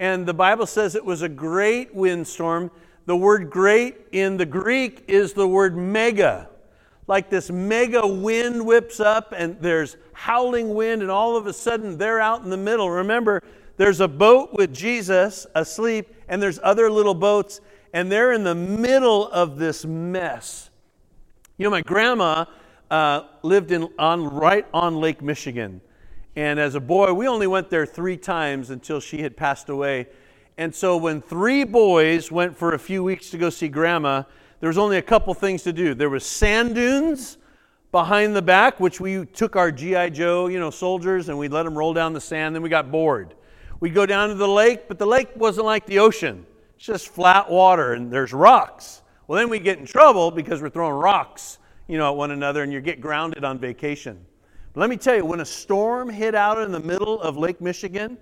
and 0.00 0.26
the 0.26 0.34
bible 0.34 0.66
says 0.66 0.96
it 0.96 1.04
was 1.04 1.22
a 1.22 1.28
great 1.28 1.94
windstorm. 1.94 2.68
The 3.06 3.16
word 3.16 3.50
great 3.50 3.98
in 4.10 4.36
the 4.36 4.46
greek 4.46 5.04
is 5.06 5.32
the 5.32 5.46
word 5.46 5.76
mega. 5.76 6.48
Like 7.06 7.30
this 7.30 7.50
mega 7.50 8.04
wind 8.04 8.66
whips 8.66 8.98
up 8.98 9.32
and 9.36 9.60
there's 9.60 9.96
howling 10.12 10.74
wind 10.74 11.02
and 11.02 11.10
all 11.10 11.36
of 11.36 11.46
a 11.46 11.52
sudden 11.52 11.98
they're 11.98 12.20
out 12.20 12.42
in 12.42 12.50
the 12.50 12.56
middle. 12.56 12.90
Remember 12.90 13.42
there's 13.76 14.00
a 14.00 14.08
boat 14.08 14.52
with 14.52 14.72
jesus 14.72 15.46
asleep 15.54 16.14
and 16.28 16.42
there's 16.42 16.58
other 16.62 16.90
little 16.90 17.14
boats 17.14 17.60
and 17.92 18.10
they're 18.10 18.32
in 18.32 18.44
the 18.44 18.54
middle 18.54 19.28
of 19.28 19.58
this 19.58 19.84
mess 19.84 20.70
you 21.58 21.64
know 21.64 21.70
my 21.70 21.82
grandma 21.82 22.44
uh, 22.92 23.24
lived 23.42 23.72
in, 23.72 23.88
on, 23.98 24.22
right 24.28 24.66
on 24.74 24.96
Lake 24.96 25.22
Michigan. 25.22 25.80
And 26.36 26.60
as 26.60 26.74
a 26.74 26.80
boy, 26.80 27.12
we 27.14 27.26
only 27.26 27.46
went 27.46 27.70
there 27.70 27.86
three 27.86 28.18
times 28.18 28.68
until 28.68 29.00
she 29.00 29.22
had 29.22 29.34
passed 29.34 29.70
away. 29.70 30.08
And 30.58 30.74
so 30.74 30.98
when 30.98 31.22
three 31.22 31.64
boys 31.64 32.30
went 32.30 32.54
for 32.54 32.74
a 32.74 32.78
few 32.78 33.02
weeks 33.02 33.30
to 33.30 33.38
go 33.38 33.48
see 33.48 33.68
grandma, 33.68 34.24
there 34.60 34.68
was 34.68 34.76
only 34.76 34.98
a 34.98 35.02
couple 35.02 35.32
things 35.32 35.62
to 35.62 35.72
do. 35.72 35.94
There 35.94 36.10
was 36.10 36.26
sand 36.26 36.74
dunes 36.74 37.38
behind 37.92 38.36
the 38.36 38.42
back, 38.42 38.78
which 38.78 39.00
we 39.00 39.24
took 39.24 39.56
our 39.56 39.72
GI 39.72 40.10
Joe, 40.10 40.48
you 40.48 40.60
know, 40.60 40.70
soldiers, 40.70 41.30
and 41.30 41.38
we'd 41.38 41.50
let 41.50 41.62
them 41.62 41.76
roll 41.76 41.94
down 41.94 42.12
the 42.12 42.20
sand. 42.20 42.54
Then 42.54 42.62
we 42.62 42.68
got 42.68 42.90
bored. 42.92 43.34
We'd 43.82 43.94
go 43.94 44.06
down 44.06 44.28
to 44.28 44.36
the 44.36 44.46
lake, 44.46 44.86
but 44.86 45.00
the 45.00 45.06
lake 45.06 45.30
wasn't 45.34 45.66
like 45.66 45.86
the 45.86 45.98
ocean. 45.98 46.46
It's 46.76 46.86
just 46.86 47.08
flat 47.08 47.50
water, 47.50 47.94
and 47.94 48.12
there's 48.12 48.32
rocks. 48.32 49.02
Well, 49.26 49.36
then 49.36 49.48
we 49.48 49.58
get 49.58 49.80
in 49.80 49.86
trouble 49.86 50.30
because 50.30 50.62
we're 50.62 50.70
throwing 50.70 50.94
rocks 50.94 51.58
you 51.88 51.98
know, 51.98 52.12
at 52.12 52.16
one 52.16 52.30
another 52.30 52.62
and 52.62 52.72
you 52.72 52.80
get 52.80 53.00
grounded 53.00 53.42
on 53.42 53.58
vacation. 53.58 54.24
But 54.72 54.82
let 54.82 54.88
me 54.88 54.96
tell 54.96 55.16
you, 55.16 55.26
when 55.26 55.40
a 55.40 55.44
storm 55.44 56.08
hit 56.08 56.36
out 56.36 56.58
in 56.58 56.70
the 56.70 56.78
middle 56.78 57.20
of 57.22 57.36
Lake 57.36 57.60
Michigan, 57.60 58.18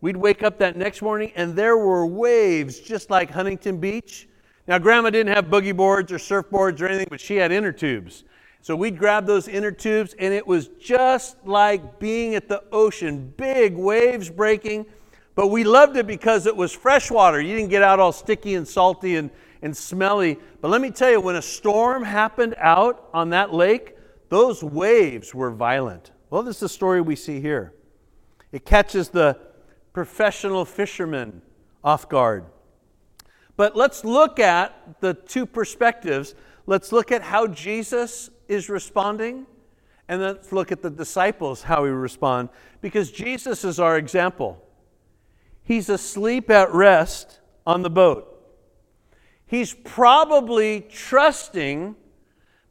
we'd 0.00 0.16
wake 0.16 0.42
up 0.42 0.58
that 0.58 0.76
next 0.76 1.00
morning 1.00 1.30
and 1.36 1.54
there 1.54 1.78
were 1.78 2.06
waves 2.06 2.80
just 2.80 3.08
like 3.08 3.30
Huntington 3.30 3.78
Beach. 3.78 4.28
Now, 4.66 4.78
Grandma 4.78 5.10
didn't 5.10 5.32
have 5.32 5.44
boogie 5.44 5.76
boards 5.76 6.10
or 6.10 6.18
surfboards 6.18 6.80
or 6.80 6.88
anything, 6.88 7.06
but 7.08 7.20
she 7.20 7.36
had 7.36 7.52
inner 7.52 7.70
tubes. 7.70 8.24
So 8.62 8.74
we'd 8.74 8.98
grab 8.98 9.26
those 9.26 9.46
inner 9.46 9.70
tubes, 9.70 10.16
and 10.18 10.34
it 10.34 10.44
was 10.44 10.70
just 10.80 11.36
like 11.46 12.00
being 12.00 12.34
at 12.34 12.48
the 12.48 12.64
ocean 12.72 13.32
big 13.36 13.76
waves 13.76 14.28
breaking. 14.28 14.86
But 15.34 15.48
we 15.48 15.64
loved 15.64 15.96
it 15.96 16.06
because 16.06 16.46
it 16.46 16.56
was 16.56 16.72
fresh 16.72 17.10
water. 17.10 17.40
You 17.40 17.56
didn't 17.56 17.70
get 17.70 17.82
out 17.82 17.98
all 17.98 18.12
sticky 18.12 18.54
and 18.54 18.66
salty 18.66 19.16
and, 19.16 19.30
and 19.62 19.76
smelly. 19.76 20.38
But 20.60 20.70
let 20.70 20.80
me 20.80 20.90
tell 20.90 21.10
you, 21.10 21.20
when 21.20 21.36
a 21.36 21.42
storm 21.42 22.04
happened 22.04 22.54
out 22.58 23.08
on 23.12 23.30
that 23.30 23.52
lake, 23.52 23.96
those 24.28 24.62
waves 24.62 25.34
were 25.34 25.50
violent. 25.50 26.12
Well, 26.30 26.42
this 26.42 26.56
is 26.56 26.60
the 26.60 26.68
story 26.68 27.00
we 27.00 27.16
see 27.16 27.40
here. 27.40 27.72
It 28.52 28.64
catches 28.64 29.08
the 29.08 29.38
professional 29.92 30.64
fishermen 30.64 31.42
off 31.82 32.08
guard. 32.08 32.44
But 33.56 33.76
let's 33.76 34.04
look 34.04 34.38
at 34.40 35.00
the 35.00 35.14
two 35.14 35.46
perspectives. 35.46 36.34
Let's 36.66 36.92
look 36.92 37.12
at 37.12 37.22
how 37.22 37.46
Jesus 37.46 38.30
is 38.48 38.68
responding, 38.68 39.46
and 40.08 40.20
let's 40.20 40.52
look 40.52 40.72
at 40.72 40.82
the 40.82 40.90
disciples, 40.90 41.62
how 41.62 41.84
he 41.84 41.90
respond, 41.90 42.48
because 42.80 43.10
Jesus 43.10 43.64
is 43.64 43.78
our 43.78 43.96
example. 43.96 44.63
He's 45.64 45.88
asleep 45.88 46.50
at 46.50 46.72
rest 46.72 47.40
on 47.66 47.82
the 47.82 47.90
boat 47.90 48.34
he's 49.46 49.72
probably 49.72 50.80
trusting 50.90 51.94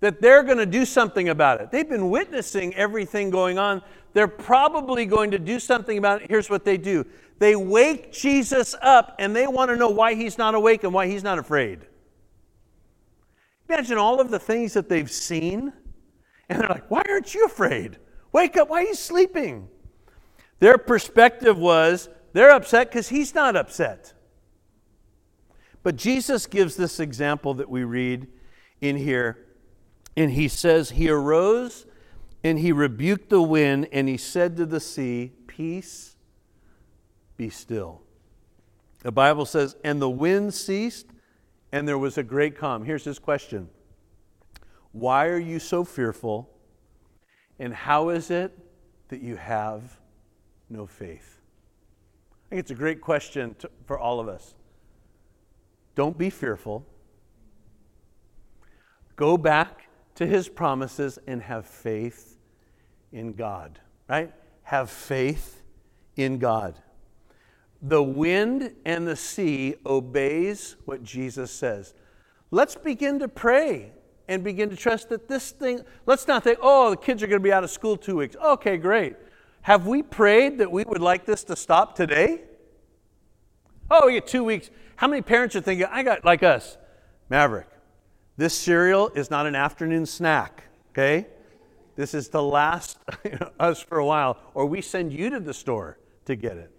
that 0.01 0.21
they're 0.21 0.43
going 0.43 0.57
to 0.57 0.65
do 0.65 0.85
something 0.85 1.29
about 1.29 1.61
it. 1.61 1.71
They've 1.71 1.87
been 1.87 2.09
witnessing 2.09 2.75
everything 2.75 3.29
going 3.29 3.57
on. 3.57 3.81
They're 4.11 4.27
probably 4.27 5.05
going 5.05 5.31
to 5.31 5.39
do 5.39 5.59
something 5.59 5.97
about 5.97 6.21
it. 6.21 6.29
Here's 6.29 6.49
what 6.49 6.65
they 6.65 6.77
do 6.77 7.05
they 7.39 7.55
wake 7.55 8.11
Jesus 8.11 8.75
up 8.81 9.15
and 9.17 9.35
they 9.35 9.47
want 9.47 9.69
to 9.69 9.75
know 9.75 9.89
why 9.89 10.13
he's 10.13 10.37
not 10.37 10.55
awake 10.55 10.83
and 10.83 10.93
why 10.93 11.07
he's 11.07 11.23
not 11.23 11.39
afraid. 11.39 11.79
Imagine 13.69 13.97
all 13.97 14.19
of 14.19 14.29
the 14.29 14.39
things 14.39 14.73
that 14.73 14.87
they've 14.87 15.09
seen, 15.09 15.73
and 16.49 16.61
they're 16.61 16.69
like, 16.69 16.91
Why 16.91 17.01
aren't 17.07 17.33
you 17.33 17.45
afraid? 17.45 17.97
Wake 18.33 18.57
up, 18.57 18.69
why 18.69 18.83
are 18.83 18.87
you 18.87 18.95
sleeping? 18.95 19.69
Their 20.59 20.77
perspective 20.77 21.57
was 21.57 22.09
they're 22.33 22.51
upset 22.51 22.89
because 22.89 23.09
he's 23.09 23.33
not 23.33 23.55
upset. 23.55 24.13
But 25.83 25.95
Jesus 25.95 26.45
gives 26.45 26.75
this 26.75 26.99
example 26.99 27.53
that 27.55 27.69
we 27.69 27.83
read 27.83 28.27
in 28.81 28.97
here, 28.97 29.45
and 30.15 30.31
he 30.31 30.47
says, 30.47 30.91
He 30.91 31.09
arose 31.09 31.85
and 32.43 32.59
he 32.59 32.71
rebuked 32.71 33.29
the 33.29 33.41
wind, 33.41 33.87
and 33.91 34.09
he 34.09 34.17
said 34.17 34.57
to 34.57 34.65
the 34.65 34.79
sea, 34.79 35.31
Peace, 35.47 36.17
be 37.37 37.49
still. 37.49 38.01
The 39.01 39.11
Bible 39.11 39.45
says, 39.45 39.75
And 39.83 40.01
the 40.01 40.09
wind 40.09 40.53
ceased, 40.53 41.07
and 41.71 41.87
there 41.87 41.97
was 41.97 42.17
a 42.17 42.23
great 42.23 42.57
calm. 42.57 42.83
Here's 42.83 43.05
his 43.05 43.19
question 43.19 43.69
Why 44.91 45.27
are 45.27 45.39
you 45.39 45.59
so 45.59 45.83
fearful? 45.83 46.49
And 47.59 47.73
how 47.73 48.09
is 48.09 48.29
it 48.31 48.57
that 49.09 49.21
you 49.21 49.35
have 49.35 49.99
no 50.69 50.85
faith? 50.85 51.32
Think 52.53 52.61
it's 52.61 52.69
a 52.69 52.75
great 52.75 53.01
question 53.01 53.55
to, 53.57 53.71
for 53.87 53.97
all 53.97 54.19
of 54.19 54.27
us. 54.27 54.53
Don't 55.95 56.15
be 56.15 56.29
fearful. 56.29 56.85
Go 59.15 59.39
back 59.39 59.89
to 60.13 60.27
his 60.27 60.49
promises 60.49 61.17
and 61.25 61.41
have 61.41 61.65
faith 61.65 62.37
in 63.11 63.33
God, 63.33 63.79
right? 64.07 64.31
Have 64.61 64.91
faith 64.91 65.63
in 66.15 66.37
God. 66.37 66.79
The 67.81 68.03
wind 68.03 68.75
and 68.85 69.07
the 69.07 69.15
sea 69.15 69.73
obeys 69.83 70.75
what 70.85 71.01
Jesus 71.01 71.49
says. 71.49 71.95
Let's 72.51 72.75
begin 72.75 73.17
to 73.17 73.27
pray 73.27 73.93
and 74.27 74.43
begin 74.43 74.69
to 74.69 74.75
trust 74.75 75.09
that 75.09 75.27
this 75.27 75.49
thing, 75.49 75.81
let's 76.05 76.27
not 76.27 76.43
think, 76.43 76.59
oh, 76.61 76.91
the 76.91 76.97
kids 76.97 77.23
are 77.23 77.27
going 77.27 77.41
to 77.41 77.43
be 77.43 77.51
out 77.51 77.63
of 77.63 77.71
school 77.71 77.97
two 77.97 78.17
weeks. 78.17 78.35
Okay, 78.35 78.77
great. 78.77 79.15
Have 79.63 79.87
we 79.87 80.03
prayed 80.03 80.57
that 80.57 80.71
we 80.71 80.83
would 80.83 81.01
like 81.01 81.25
this 81.25 81.45
to 81.45 81.55
stop 81.55 81.95
today? 81.95 82.41
Oh, 83.89 84.07
we 84.07 84.13
get 84.13 84.27
two 84.27 84.43
weeks. 84.43 84.69
How 84.97 85.07
many 85.07 85.21
parents 85.21 85.55
are 85.55 85.61
thinking, 85.61 85.87
I 85.89 86.03
got 86.03 86.25
like 86.25 86.43
us, 86.43 86.77
Maverick, 87.29 87.67
this 88.35 88.53
cereal 88.53 89.09
is 89.09 89.31
not 89.31 89.45
an 89.45 89.55
afternoon 89.55 90.05
snack, 90.05 90.65
okay? 90.91 91.27
This 91.95 92.13
is 92.13 92.27
to 92.29 92.41
last 92.41 92.97
us 93.59 93.81
for 93.81 93.99
a 93.99 94.05
while, 94.05 94.37
or 94.53 94.65
we 94.65 94.81
send 94.81 95.13
you 95.13 95.29
to 95.29 95.39
the 95.39 95.53
store 95.53 95.97
to 96.25 96.35
get 96.35 96.57
it. 96.57 96.71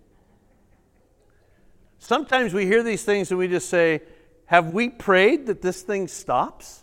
Sometimes 1.98 2.52
we 2.52 2.66
hear 2.66 2.82
these 2.82 3.02
things 3.02 3.30
and 3.30 3.38
we 3.38 3.48
just 3.48 3.70
say, 3.70 4.02
Have 4.44 4.74
we 4.74 4.90
prayed 4.90 5.46
that 5.46 5.62
this 5.62 5.80
thing 5.80 6.06
stops? 6.06 6.82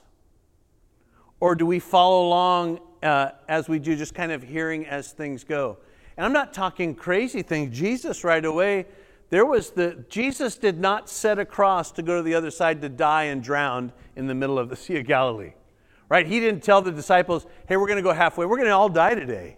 Or 1.40 1.54
do 1.54 1.68
we 1.68 1.78
follow 1.78 2.28
along 2.28 2.80
uh, 3.04 3.32
as 3.48 3.70
we 3.70 3.78
do, 3.78 3.96
just 3.96 4.16
kind 4.16 4.32
of 4.32 4.42
hearing 4.42 4.88
as 4.88 5.12
things 5.12 5.44
go? 5.44 5.78
And 6.18 6.26
I'm 6.26 6.34
not 6.34 6.54
talking 6.54 6.96
crazy 6.96 7.42
things. 7.42 7.78
Jesus, 7.78 8.24
right 8.24 8.44
away, 8.44 8.86
there 9.30 9.46
was 9.46 9.72
the, 9.72 10.04
Jesus 10.10 10.58
did 10.58 10.80
not 10.80 11.10
set 11.10 11.40
a 11.40 11.46
cross 11.46 11.92
to 11.94 12.02
go 12.02 12.18
to 12.18 12.24
the 12.24 12.36
other 12.36 12.52
side 12.52 12.82
to 12.82 12.90
die 12.90 13.24
and 13.24 13.42
drown 13.42 13.94
in 14.16 14.28
the 14.28 14.36
middle 14.36 14.60
of 14.60 14.70
the 14.70 14.76
Sea 14.78 14.98
of 14.98 15.08
Galilee. 15.08 15.54
Right? 16.10 16.28
He 16.28 16.42
didn't 16.42 16.64
tell 16.64 16.82
the 16.82 16.92
disciples, 16.92 17.46
hey, 17.68 17.78
we're 17.78 17.88
going 17.88 17.98
to 17.98 18.04
go 18.04 18.12
halfway. 18.12 18.46
We're 18.46 18.58
going 18.58 18.68
to 18.68 18.76
all 18.76 18.90
die 18.90 19.16
today. 19.16 19.58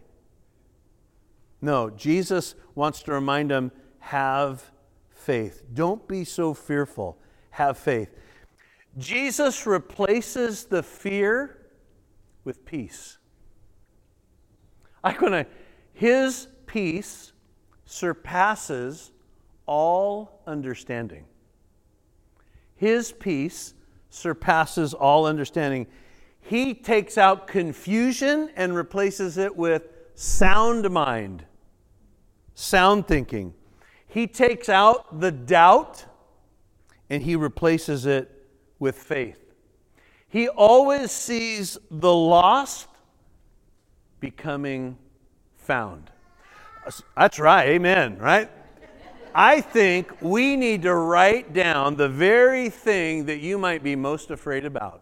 No, 1.61 1.89
Jesus 1.89 2.55
wants 2.75 3.01
to 3.03 3.13
remind 3.13 3.49
them, 3.49 3.71
have 3.99 4.71
faith. 5.09 5.63
Don't 5.73 6.07
be 6.07 6.25
so 6.25 6.53
fearful. 6.53 7.17
Have 7.51 7.77
faith. 7.77 8.09
Jesus 8.97 9.65
replaces 9.65 10.65
the 10.65 10.83
fear 10.83 11.65
with 12.43 12.65
peace. 12.65 13.17
I 15.03 15.13
gonna, 15.13 15.45
his 16.03 16.49
peace 16.65 17.31
surpasses 17.85 19.13
all 19.65 20.41
understanding. 20.45 21.23
His 22.75 23.13
peace 23.13 23.73
surpasses 24.09 24.93
all 24.93 25.25
understanding. 25.25 25.87
He 26.41 26.73
takes 26.73 27.17
out 27.17 27.47
confusion 27.47 28.49
and 28.57 28.75
replaces 28.75 29.37
it 29.37 29.55
with 29.55 29.83
sound 30.13 30.91
mind, 30.91 31.45
sound 32.53 33.07
thinking. 33.07 33.53
He 34.05 34.27
takes 34.27 34.67
out 34.67 35.21
the 35.21 35.31
doubt 35.31 36.03
and 37.09 37.23
he 37.23 37.37
replaces 37.37 38.05
it 38.05 38.29
with 38.77 38.97
faith. 38.97 39.53
He 40.27 40.49
always 40.49 41.11
sees 41.11 41.77
the 41.89 42.13
lost 42.13 42.89
becoming 44.19 44.97
found. 45.63 46.09
That's 47.15 47.39
right, 47.39 47.69
amen, 47.69 48.17
right? 48.17 48.49
I 49.33 49.61
think 49.61 50.21
we 50.21 50.55
need 50.55 50.83
to 50.83 50.93
write 50.93 51.53
down 51.53 51.95
the 51.95 52.09
very 52.09 52.69
thing 52.69 53.25
that 53.25 53.39
you 53.39 53.57
might 53.57 53.81
be 53.81 53.95
most 53.95 54.29
afraid 54.29 54.65
about. 54.65 55.01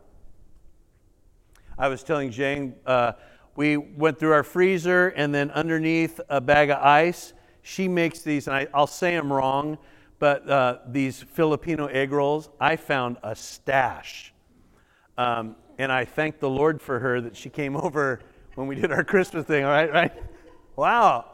I 1.77 1.87
was 1.87 2.03
telling 2.03 2.31
Jane, 2.31 2.75
uh, 2.85 3.13
we 3.55 3.75
went 3.75 4.19
through 4.19 4.31
our 4.31 4.43
freezer, 4.43 5.09
and 5.09 5.35
then 5.35 5.51
underneath 5.51 6.21
a 6.29 6.39
bag 6.39 6.69
of 6.69 6.77
ice, 6.77 7.33
she 7.61 7.87
makes 7.87 8.21
these, 8.21 8.47
and 8.47 8.55
I, 8.55 8.67
will 8.73 8.87
say 8.87 9.11
them 9.11 9.33
wrong, 9.33 9.77
but 10.19 10.47
uh, 10.49 10.77
these 10.87 11.21
Filipino 11.21 11.87
egg 11.87 12.11
rolls. 12.11 12.49
I 12.59 12.75
found 12.75 13.17
a 13.23 13.35
stash. 13.35 14.33
Um, 15.17 15.55
and 15.77 15.91
I 15.91 16.05
thank 16.05 16.39
the 16.39 16.49
Lord 16.49 16.81
for 16.81 16.99
her 16.99 17.19
that 17.21 17.35
she 17.35 17.49
came 17.49 17.75
over 17.85 18.21
when 18.55 18.67
we 18.67 18.75
did 18.75 18.91
our 18.91 19.03
Christmas 19.03 19.45
thing, 19.45 19.65
all 19.65 19.71
right? 19.71 19.91
Right? 19.91 20.13
Wow. 20.81 21.25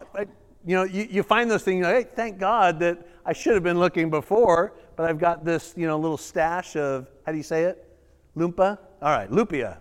You 0.65 0.75
know, 0.75 0.83
you, 0.83 1.07
you 1.09 1.23
find 1.23 1.49
those 1.49 1.63
things, 1.63 1.77
you 1.77 1.83
know, 1.83 1.89
hey, 1.89 2.03
thank 2.03 2.37
God 2.37 2.81
that 2.81 2.97
I 3.25 3.31
should 3.31 3.53
have 3.53 3.63
been 3.63 3.79
looking 3.79 4.09
before, 4.09 4.73
but 4.97 5.09
I've 5.09 5.19
got 5.19 5.45
this, 5.45 5.73
you 5.77 5.87
know, 5.87 5.97
little 5.97 6.17
stash 6.17 6.75
of, 6.75 7.07
how 7.25 7.31
do 7.31 7.37
you 7.37 7.45
say 7.45 7.63
it? 7.63 7.97
Lumpa? 8.35 8.77
All 9.01 9.17
right, 9.17 9.31
lupia. 9.31 9.77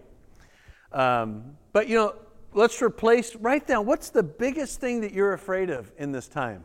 Um, 0.93 1.57
but, 1.73 1.89
you 1.89 1.97
know, 1.97 2.15
let's 2.53 2.81
replace, 2.81 3.35
write 3.35 3.67
down 3.67 3.87
what's 3.87 4.11
the 4.11 4.23
biggest 4.23 4.79
thing 4.79 5.01
that 5.01 5.13
you're 5.13 5.33
afraid 5.33 5.69
of 5.69 5.91
in 5.99 6.13
this 6.13 6.29
time? 6.29 6.63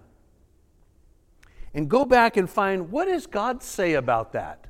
And 1.74 1.90
go 1.90 2.06
back 2.06 2.38
and 2.38 2.48
find 2.48 2.92
what 2.92 3.06
does 3.06 3.26
God 3.26 3.64
say 3.64 3.96
about 3.96 4.34
that? 4.34 4.68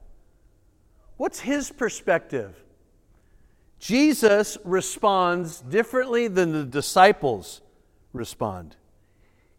What's 1.18 1.42
his 1.42 1.70
perspective? 1.70 2.64
Jesus 3.78 4.58
responds 4.64 5.60
differently 5.60 6.30
than 6.30 6.54
the 6.54 6.64
disciples 6.64 7.60
respond. 8.14 8.76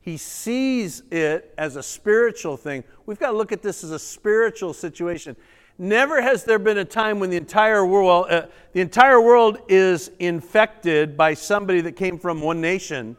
He 0.00 0.16
sees 0.16 1.02
it 1.10 1.54
as 1.56 1.76
a 1.76 1.82
spiritual 1.82 2.56
thing. 2.56 2.82
We've 3.06 3.18
got 3.18 3.30
to 3.30 3.36
look 3.36 3.52
at 3.52 3.62
this 3.62 3.84
as 3.84 3.92
a 3.92 3.98
spiritual 3.98 4.74
situation. 4.74 5.36
Never 5.78 6.20
has 6.20 6.44
there 6.44 6.58
been 6.58 6.78
a 6.78 6.84
time 6.84 7.20
when 7.20 7.30
the 7.30 7.36
entire 7.36 7.86
world, 7.86 8.26
uh, 8.28 8.46
the 8.72 8.80
entire 8.80 9.20
world 9.20 9.58
is 9.68 10.10
infected 10.18 11.16
by 11.16 11.34
somebody 11.34 11.80
that 11.82 11.92
came 11.92 12.18
from 12.18 12.40
one 12.40 12.60
nation. 12.60 13.16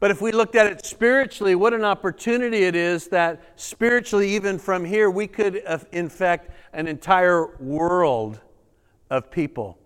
But 0.00 0.10
if 0.10 0.20
we 0.20 0.30
looked 0.30 0.54
at 0.54 0.66
it 0.66 0.86
spiritually, 0.86 1.54
what 1.54 1.74
an 1.74 1.84
opportunity 1.84 2.64
it 2.64 2.76
is 2.76 3.08
that 3.08 3.42
spiritually, 3.56 4.28
even 4.30 4.58
from 4.58 4.84
here, 4.84 5.10
we 5.10 5.26
could 5.26 5.62
infect 5.90 6.50
an 6.72 6.86
entire 6.86 7.56
world 7.56 8.38
of 9.10 9.30
people. 9.30 9.78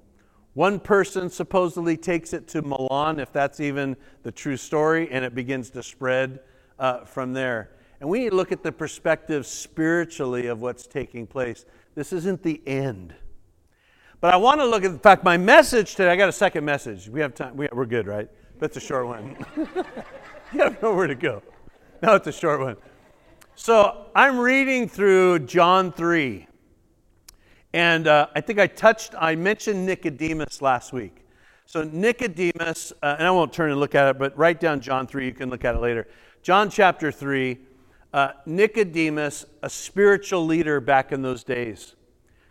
One 0.55 0.81
person 0.81 1.31
supposedly 1.31 1.97
takes 1.97 2.33
it 2.33 2.47
to 2.49 2.63
Milan, 2.63 3.19
if 3.19 3.33
that's 3.33 3.59
even 3.59 3.97
the 4.23 4.33
true 4.33 4.57
story, 4.57 5.09
and 5.11 5.25
it 5.25 5.35
begins 5.35 5.71
to 5.71 5.83
spread 5.83 6.41
uh, 6.79 7.05
from 7.05 7.33
there. 7.33 7.71
And 8.01 8.11
we 8.11 8.19
need 8.19 8.31
to 8.31 8.37
look 8.37 8.53
at 8.53 8.63
the 8.63 8.73
perspective 8.73 9.47
spiritually 9.47 10.49
of 10.49 10.61
what's 10.61 10.87
taking 10.87 11.27
place. 11.27 11.65
This 11.95 12.13
isn't 12.13 12.43
the 12.43 12.61
end. 12.67 13.15
But 14.21 14.35
I 14.35 14.37
want 14.37 14.61
to 14.61 14.67
look 14.67 14.85
at, 14.85 14.91
in 14.91 14.99
fact, 14.99 15.25
my 15.25 15.37
message 15.37 15.95
today, 15.95 16.11
I 16.11 16.17
got 16.17 16.29
a 16.29 16.33
second 16.33 16.65
message. 16.65 17.09
We 17.09 17.21
have 17.21 17.35
time. 17.35 17.57
We, 17.57 17.69
are 17.69 17.87
good, 17.87 18.07
right? 18.07 18.29
That's 18.59 18.77
a 18.77 18.81
short 18.81 19.07
one. 19.07 19.37
you 20.53 20.61
have 20.61 20.81
nowhere 20.83 21.07
to 21.07 21.15
go. 21.15 21.43
No, 22.03 22.15
it's 22.15 22.27
a 22.27 22.33
short 22.33 22.61
one. 22.61 22.77
So 23.55 24.07
I'm 24.15 24.39
reading 24.39 24.89
through 24.89 25.41
John 25.41 25.93
3. 25.93 26.47
And 27.75 28.07
uh, 28.07 28.27
I 28.35 28.41
think 28.41 28.59
I 28.59 28.67
touched, 28.67 29.15
I 29.19 29.35
mentioned 29.35 29.87
Nicodemus 29.87 30.61
last 30.61 30.93
week. 30.93 31.25
So, 31.65 31.85
Nicodemus, 31.85 32.93
uh, 33.03 33.17
and 33.19 33.27
I 33.27 33.31
won't 33.31 33.53
turn 33.53 33.71
and 33.71 33.81
look 33.81 33.95
at 33.95 34.09
it, 34.09 34.19
but 34.19 34.37
write 34.37 34.61
down 34.61 34.81
John 34.81 35.07
3, 35.07 35.25
you 35.25 35.33
can 35.33 35.49
look 35.49 35.65
at 35.65 35.75
it 35.75 35.79
later. 35.79 36.07
John 36.43 36.69
chapter 36.69 37.11
3, 37.11 37.59
uh, 38.13 38.33
Nicodemus, 38.45 39.47
a 39.63 39.71
spiritual 39.71 40.45
leader 40.45 40.81
back 40.81 41.13
in 41.13 41.23
those 41.23 41.45
days, 41.45 41.95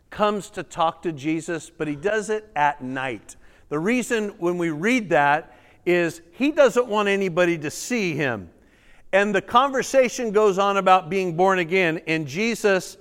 comes 0.10 0.50
to 0.52 0.64
talk 0.64 1.04
to 1.04 1.12
Jesus, 1.12 1.70
but 1.70 1.88
he 1.88 1.96
does 1.96 2.32
it 2.32 2.50
at 2.56 2.82
night. 2.82 3.36
The 3.70 3.78
reason 3.78 4.30
when 4.40 4.58
we 4.58 4.72
read 4.72 5.10
that 5.10 5.56
is 5.86 6.22
he 6.32 6.52
doesn't 6.52 6.88
want 6.88 7.08
anybody 7.08 7.58
to 7.60 7.70
see 7.70 8.16
him. 8.16 8.50
And 9.14 9.36
the 9.36 9.42
conversation 9.42 10.32
goes 10.32 10.58
on 10.58 10.78
about 10.78 11.10
being 11.10 11.36
born 11.36 11.60
again, 11.60 12.02
and 12.08 12.26
Jesus 12.26 12.98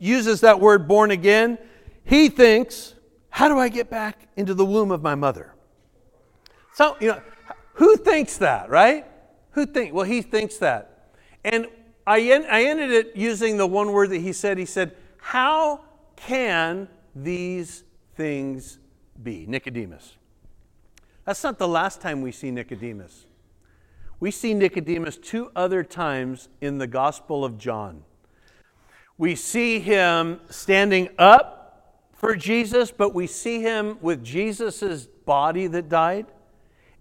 uses 0.00 0.40
that 0.40 0.58
word 0.58 0.88
born 0.88 1.12
again, 1.12 1.58
he 2.04 2.28
thinks, 2.28 2.94
how 3.28 3.46
do 3.48 3.58
I 3.58 3.68
get 3.68 3.88
back 3.88 4.26
into 4.36 4.54
the 4.54 4.64
womb 4.64 4.90
of 4.90 5.02
my 5.02 5.14
mother? 5.14 5.54
So, 6.74 6.96
you 6.98 7.08
know, 7.08 7.22
who 7.74 7.96
thinks 7.96 8.38
that, 8.38 8.68
right? 8.70 9.06
Who 9.52 9.66
think? 9.66 9.94
Well, 9.94 10.06
he 10.06 10.22
thinks 10.22 10.56
that. 10.56 11.14
And 11.44 11.68
I, 12.06 12.20
en- 12.20 12.46
I 12.50 12.64
ended 12.64 12.90
it 12.90 13.14
using 13.14 13.56
the 13.56 13.66
one 13.66 13.92
word 13.92 14.10
that 14.10 14.20
he 14.20 14.32
said. 14.32 14.58
He 14.58 14.64
said, 14.64 14.96
How 15.18 15.82
can 16.16 16.88
these 17.14 17.84
things 18.16 18.78
be? 19.22 19.46
Nicodemus. 19.46 20.16
That's 21.24 21.44
not 21.44 21.58
the 21.58 21.68
last 21.68 22.00
time 22.00 22.22
we 22.22 22.32
see 22.32 22.50
Nicodemus. 22.50 23.26
We 24.18 24.30
see 24.30 24.54
Nicodemus 24.54 25.16
two 25.16 25.50
other 25.54 25.82
times 25.82 26.48
in 26.60 26.78
the 26.78 26.86
Gospel 26.86 27.44
of 27.44 27.58
John 27.58 28.04
we 29.20 29.34
see 29.34 29.80
him 29.80 30.40
standing 30.48 31.10
up 31.18 32.00
for 32.14 32.34
Jesus, 32.34 32.90
but 32.90 33.14
we 33.14 33.26
see 33.26 33.60
him 33.60 33.98
with 34.00 34.24
Jesus' 34.24 35.06
body 35.26 35.66
that 35.66 35.90
died. 35.90 36.24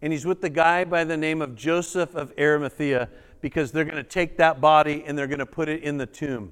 And 0.02 0.12
he's 0.12 0.26
with 0.26 0.42
the 0.42 0.50
guy 0.50 0.84
by 0.84 1.06
the 1.06 1.16
name 1.16 1.42
of 1.42 1.56
Joseph 1.56 2.16
of 2.16 2.34
Arimathea 2.38 3.08
because 3.40 3.72
they're 3.72 3.86
going 3.86 3.96
to 3.96 4.04
take 4.04 4.36
that 4.36 4.60
body 4.60 5.02
and 5.08 5.18
they're 5.18 5.28
going 5.28 5.40
to 5.40 5.46
put 5.46 5.70
it 5.70 5.82
in 5.82 5.96
the 5.96 6.06
tomb. 6.06 6.52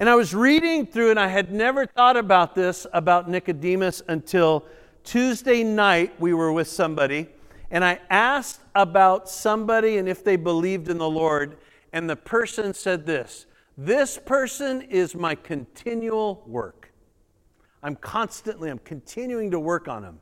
And 0.00 0.08
I 0.08 0.14
was 0.14 0.34
reading 0.34 0.86
through, 0.86 1.10
and 1.10 1.20
I 1.20 1.28
had 1.28 1.52
never 1.52 1.84
thought 1.84 2.16
about 2.16 2.54
this 2.54 2.86
about 2.94 3.28
Nicodemus 3.28 4.00
until 4.08 4.64
Tuesday 5.04 5.62
night. 5.62 6.18
We 6.18 6.32
were 6.32 6.50
with 6.50 6.68
somebody, 6.68 7.28
and 7.70 7.84
I 7.84 8.00
asked 8.08 8.62
about 8.74 9.28
somebody 9.28 9.98
and 9.98 10.08
if 10.08 10.24
they 10.24 10.36
believed 10.36 10.88
in 10.88 10.96
the 10.96 11.10
Lord. 11.10 11.58
And 11.92 12.08
the 12.08 12.16
person 12.16 12.72
said 12.72 13.04
this 13.04 13.44
this 13.76 14.18
person 14.18 14.82
is 14.82 15.14
my 15.14 15.34
continual 15.34 16.42
work. 16.46 16.92
I'm 17.82 17.96
constantly, 17.96 18.70
I'm 18.70 18.78
continuing 18.78 19.50
to 19.50 19.58
work 19.58 19.88
on 19.88 20.04
him. 20.04 20.20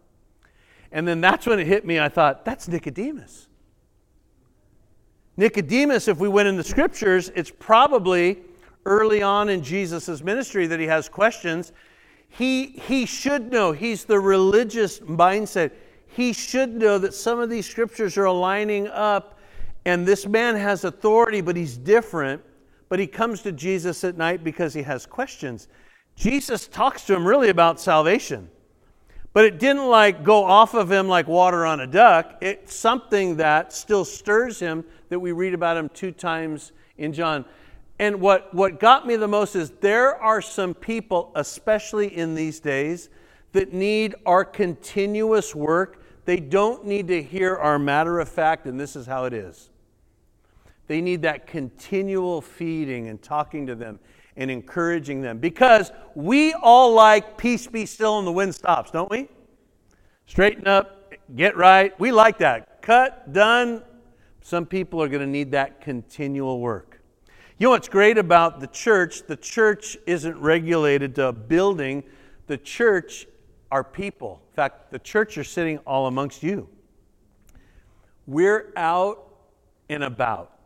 And 0.93 1.07
then 1.07 1.21
that's 1.21 1.47
when 1.47 1.59
it 1.59 1.67
hit 1.67 1.85
me. 1.85 2.01
I 2.01 2.09
thought, 2.09 2.45
that's 2.45 2.69
Nicodemus. 2.69 3.49
Nicodemus, 5.37 6.09
if 6.09 6.19
we 6.19 6.29
went 6.29 6.49
in 6.49 6.57
the 6.57 6.65
scriptures, 6.65 7.31
it's 7.35 7.51
probably 7.51 8.39
early 8.87 9.23
on 9.23 9.49
in 9.49 9.63
Jesus' 9.63 10.23
ministry 10.23 10.67
that 10.67 10.81
he 10.81 10.87
has 10.87 11.09
questions. 11.09 11.73
He, 12.29 12.67
he 12.67 13.07
should 13.07 13.51
know, 13.51 13.73
he's 13.73 14.05
the 14.05 14.19
religious 14.19 15.01
mindset. 15.01 15.73
He 16.07 16.33
should 16.33 16.75
know 16.75 16.99
that 16.99 17.15
some 17.15 17.39
of 17.41 17.51
these 17.51 17.69
scriptures 17.69 18.17
are 18.17 18.25
aligning 18.25 18.89
up, 18.89 19.39
and 19.85 20.07
this 20.07 20.27
man 20.27 20.57
has 20.57 20.85
authority, 20.85 21.41
but 21.41 21.57
he's 21.57 21.77
different 21.77 22.43
but 22.91 22.99
he 22.99 23.07
comes 23.07 23.41
to 23.43 23.53
Jesus 23.53 24.05
at 24.05 24.19
night 24.19 24.45
because 24.45 24.75
he 24.75 24.83
has 24.83 25.07
questions. 25.07 25.69
Jesus 26.17 26.67
talks 26.67 27.07
to 27.07 27.15
him 27.15 27.27
really 27.27 27.49
about 27.49 27.81
salvation. 27.81 28.51
But 29.33 29.45
it 29.45 29.61
didn't 29.61 29.87
like 29.87 30.25
go 30.25 30.45
off 30.45 30.75
of 30.75 30.91
him 30.91 31.07
like 31.07 31.29
water 31.29 31.65
on 31.65 31.79
a 31.79 31.87
duck. 31.87 32.37
It's 32.41 32.75
something 32.75 33.37
that 33.37 33.73
still 33.73 34.05
stirs 34.05 34.59
him 34.59 34.85
that 35.09 35.21
we 35.21 35.31
read 35.31 35.55
about 35.55 35.77
him 35.77 35.89
two 35.89 36.11
times 36.11 36.73
in 36.99 37.13
John. 37.13 37.45
And 38.01 38.21
what, 38.21 38.53
what 38.53 38.81
got 38.81 39.07
me 39.07 39.15
the 39.15 39.29
most 39.29 39.55
is 39.55 39.71
there 39.71 40.17
are 40.17 40.43
some 40.43 40.75
people, 40.75 41.31
especially 41.37 42.17
in 42.17 42.35
these 42.35 42.59
days, 42.59 43.09
that 43.53 43.73
need 43.73 44.17
our 44.27 44.45
continuous 44.45 45.55
work. 45.55 46.03
They 46.25 46.41
don't 46.41 46.85
need 46.87 47.07
to 47.09 47.23
hear 47.23 47.55
our 47.55 47.79
matter 47.79 48.19
of 48.19 48.29
fact, 48.29 48.67
and 48.67 48.81
this 48.81 48.97
is 48.97 49.07
how 49.07 49.27
it 49.27 49.33
is. 49.33 49.71
They 50.91 51.01
need 51.01 51.23
that 51.23 51.47
continual 51.47 52.41
feeding 52.41 53.07
and 53.07 53.23
talking 53.23 53.65
to 53.69 53.77
them 53.77 54.01
and 54.35 54.51
encouraging 54.51 55.23
them 55.23 55.39
because 55.39 55.93
we 56.17 56.53
all 56.53 56.95
like 56.95 57.39
peace 57.39 57.69
be 57.69 57.87
still 57.87 58.19
and 58.19 58.27
the 58.27 58.33
wind 58.33 58.57
stops, 58.57 58.91
don't 58.91 59.09
we? 59.09 59.29
Straighten 60.27 60.67
up, 60.67 61.15
get 61.37 61.57
right. 61.57 61.99
We 62.01 62.11
like 62.11 62.39
that. 62.39 62.83
Cut, 62.83 63.33
done. 63.33 63.85
Some 64.41 64.67
people 64.67 65.01
are 65.01 65.07
going 65.07 65.21
to 65.21 65.29
need 65.29 65.53
that 65.53 65.81
continual 65.81 66.59
work. 66.59 67.01
You 67.59 67.69
know 67.69 67.71
what's 67.71 67.89
great 67.89 68.19
about 68.19 68.59
the 68.59 68.67
church? 68.67 69.23
The 69.29 69.37
church 69.37 69.97
isn't 70.09 70.41
regulated 70.41 71.15
to 71.15 71.27
a 71.27 71.33
building, 71.33 72.03
the 72.49 72.59
church 72.59 73.29
are 73.71 73.85
people. 73.85 74.43
In 74.51 74.57
fact, 74.57 74.91
the 74.91 74.99
church 74.99 75.39
are 75.39 75.45
sitting 75.45 75.79
all 75.87 76.09
amongst 76.09 76.43
you. 76.43 76.69
We're 78.27 78.73
out 78.75 79.25
and 79.89 80.03
about. 80.03 80.57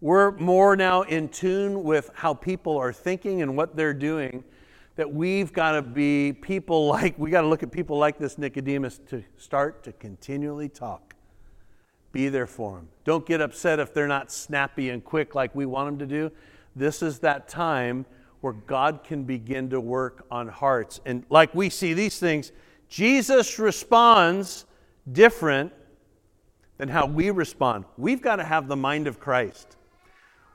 We're 0.00 0.32
more 0.32 0.76
now 0.76 1.02
in 1.02 1.28
tune 1.28 1.82
with 1.82 2.10
how 2.14 2.32
people 2.32 2.78
are 2.78 2.92
thinking 2.92 3.42
and 3.42 3.56
what 3.56 3.76
they're 3.76 3.94
doing 3.94 4.44
that 4.96 5.12
we've 5.12 5.52
got 5.52 5.72
to 5.72 5.82
be 5.82 6.32
people 6.32 6.86
like, 6.86 7.18
we 7.18 7.30
got 7.30 7.42
to 7.42 7.46
look 7.46 7.62
at 7.62 7.70
people 7.70 7.98
like 7.98 8.18
this 8.18 8.38
Nicodemus 8.38 9.00
to 9.08 9.22
start 9.36 9.82
to 9.84 9.92
continually 9.92 10.68
talk. 10.68 11.14
Be 12.12 12.28
there 12.28 12.46
for 12.46 12.76
them. 12.76 12.88
Don't 13.04 13.24
get 13.24 13.40
upset 13.40 13.78
if 13.78 13.94
they're 13.94 14.08
not 14.08 14.32
snappy 14.32 14.90
and 14.90 15.04
quick 15.04 15.34
like 15.34 15.54
we 15.54 15.64
want 15.66 15.86
them 15.86 15.98
to 15.98 16.06
do. 16.06 16.32
This 16.74 17.02
is 17.02 17.20
that 17.20 17.48
time 17.48 18.04
where 18.40 18.52
God 18.52 19.04
can 19.04 19.24
begin 19.24 19.70
to 19.70 19.80
work 19.80 20.26
on 20.30 20.48
hearts. 20.48 21.00
And 21.04 21.24
like 21.30 21.54
we 21.54 21.68
see 21.68 21.94
these 21.94 22.18
things, 22.18 22.52
Jesus 22.88 23.58
responds 23.58 24.64
different 25.12 25.72
than 26.78 26.88
how 26.88 27.06
we 27.06 27.30
respond. 27.30 27.84
We've 27.96 28.22
got 28.22 28.36
to 28.36 28.44
have 28.44 28.66
the 28.66 28.76
mind 28.76 29.06
of 29.06 29.20
Christ. 29.20 29.76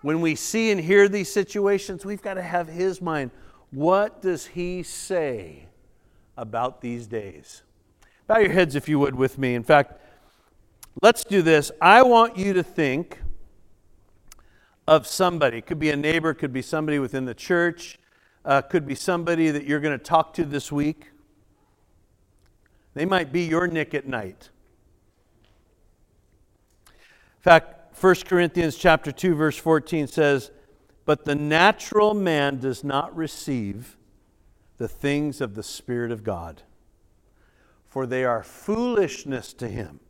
When 0.05 0.21
we 0.21 0.35
see 0.35 0.69
and 0.69 0.79
hear 0.79 1.09
these 1.09 1.31
situations, 1.31 2.05
we've 2.05 2.21
got 2.21 2.35
to 2.35 2.41
have 2.43 2.67
His 2.67 3.01
mind. 3.01 3.31
What 3.71 4.21
does 4.21 4.45
He 4.45 4.83
say 4.83 5.65
about 6.37 6.79
these 6.81 7.07
days? 7.07 7.63
Bow 8.27 8.37
your 8.37 8.51
heads, 8.51 8.75
if 8.75 8.87
you 8.87 8.99
would, 8.99 9.15
with 9.15 9.39
me. 9.39 9.55
In 9.55 9.63
fact, 9.63 9.99
let's 11.01 11.23
do 11.23 11.41
this. 11.41 11.71
I 11.81 12.03
want 12.03 12.37
you 12.37 12.53
to 12.53 12.61
think 12.61 13.17
of 14.87 15.07
somebody. 15.07 15.57
It 15.57 15.65
could 15.65 15.79
be 15.79 15.89
a 15.89 15.95
neighbor, 15.95 16.35
could 16.35 16.53
be 16.53 16.61
somebody 16.61 16.99
within 16.99 17.25
the 17.25 17.33
church, 17.33 17.97
uh, 18.45 18.61
could 18.61 18.85
be 18.85 18.93
somebody 18.93 19.49
that 19.49 19.63
you're 19.63 19.79
going 19.79 19.97
to 19.97 20.05
talk 20.05 20.35
to 20.35 20.45
this 20.45 20.71
week. 20.71 21.09
They 22.93 23.05
might 23.05 23.31
be 23.31 23.41
your 23.41 23.65
Nick 23.65 23.95
at 23.95 24.05
night. 24.05 24.51
In 26.89 27.41
fact, 27.41 27.74
1 27.99 28.15
Corinthians 28.25 28.75
chapter 28.75 29.12
2 29.12 29.36
verse 29.36 29.58
14 29.58 30.08
says, 30.08 30.51
"But 31.05 31.23
the 31.23 31.36
natural 31.36 32.13
man 32.13 32.60
does 32.60 32.84
not 32.84 33.15
receive 33.15 33.95
the 34.77 34.89
things 34.89 35.39
of 35.39 35.55
the 35.55 35.63
spirit 35.63 36.12
of 36.12 36.23
God, 36.23 36.63
for 37.88 38.05
they 38.05 38.25
are 38.25 38.43
foolishness 38.43 39.53
to 39.53 39.69
him, 39.69 40.01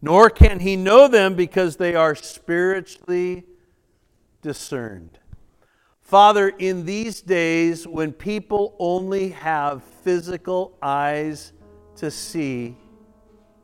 nor 0.00 0.30
can 0.30 0.60
he 0.60 0.76
know 0.76 1.08
them 1.08 1.34
because 1.34 1.76
they 1.76 1.94
are 1.96 2.14
spiritually 2.14 3.46
discerned." 4.40 5.18
Father, 6.00 6.50
in 6.50 6.84
these 6.84 7.20
days 7.20 7.86
when 7.86 8.12
people 8.12 8.76
only 8.78 9.30
have 9.30 9.82
physical 9.82 10.78
eyes 10.80 11.52
to 11.96 12.12
see, 12.12 12.76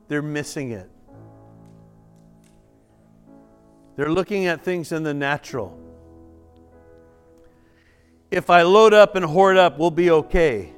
they're 0.08 0.22
missing 0.22 0.72
it. 0.72 0.90
They're 3.98 4.12
looking 4.12 4.46
at 4.46 4.62
things 4.62 4.92
in 4.92 5.02
the 5.02 5.12
natural. 5.12 5.76
If 8.30 8.48
I 8.48 8.62
load 8.62 8.94
up 8.94 9.16
and 9.16 9.24
hoard 9.24 9.56
up, 9.56 9.76
we'll 9.76 9.90
be 9.90 10.08
okay. 10.12 10.72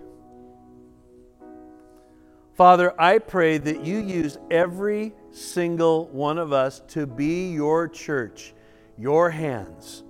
Father, 2.54 2.98
I 2.98 3.18
pray 3.18 3.58
that 3.58 3.84
you 3.84 3.98
use 3.98 4.38
every 4.50 5.12
single 5.32 6.06
one 6.06 6.38
of 6.38 6.54
us 6.54 6.80
to 6.88 7.06
be 7.06 7.52
your 7.52 7.88
church, 7.88 8.54
your 8.96 9.28
hands, 9.28 10.02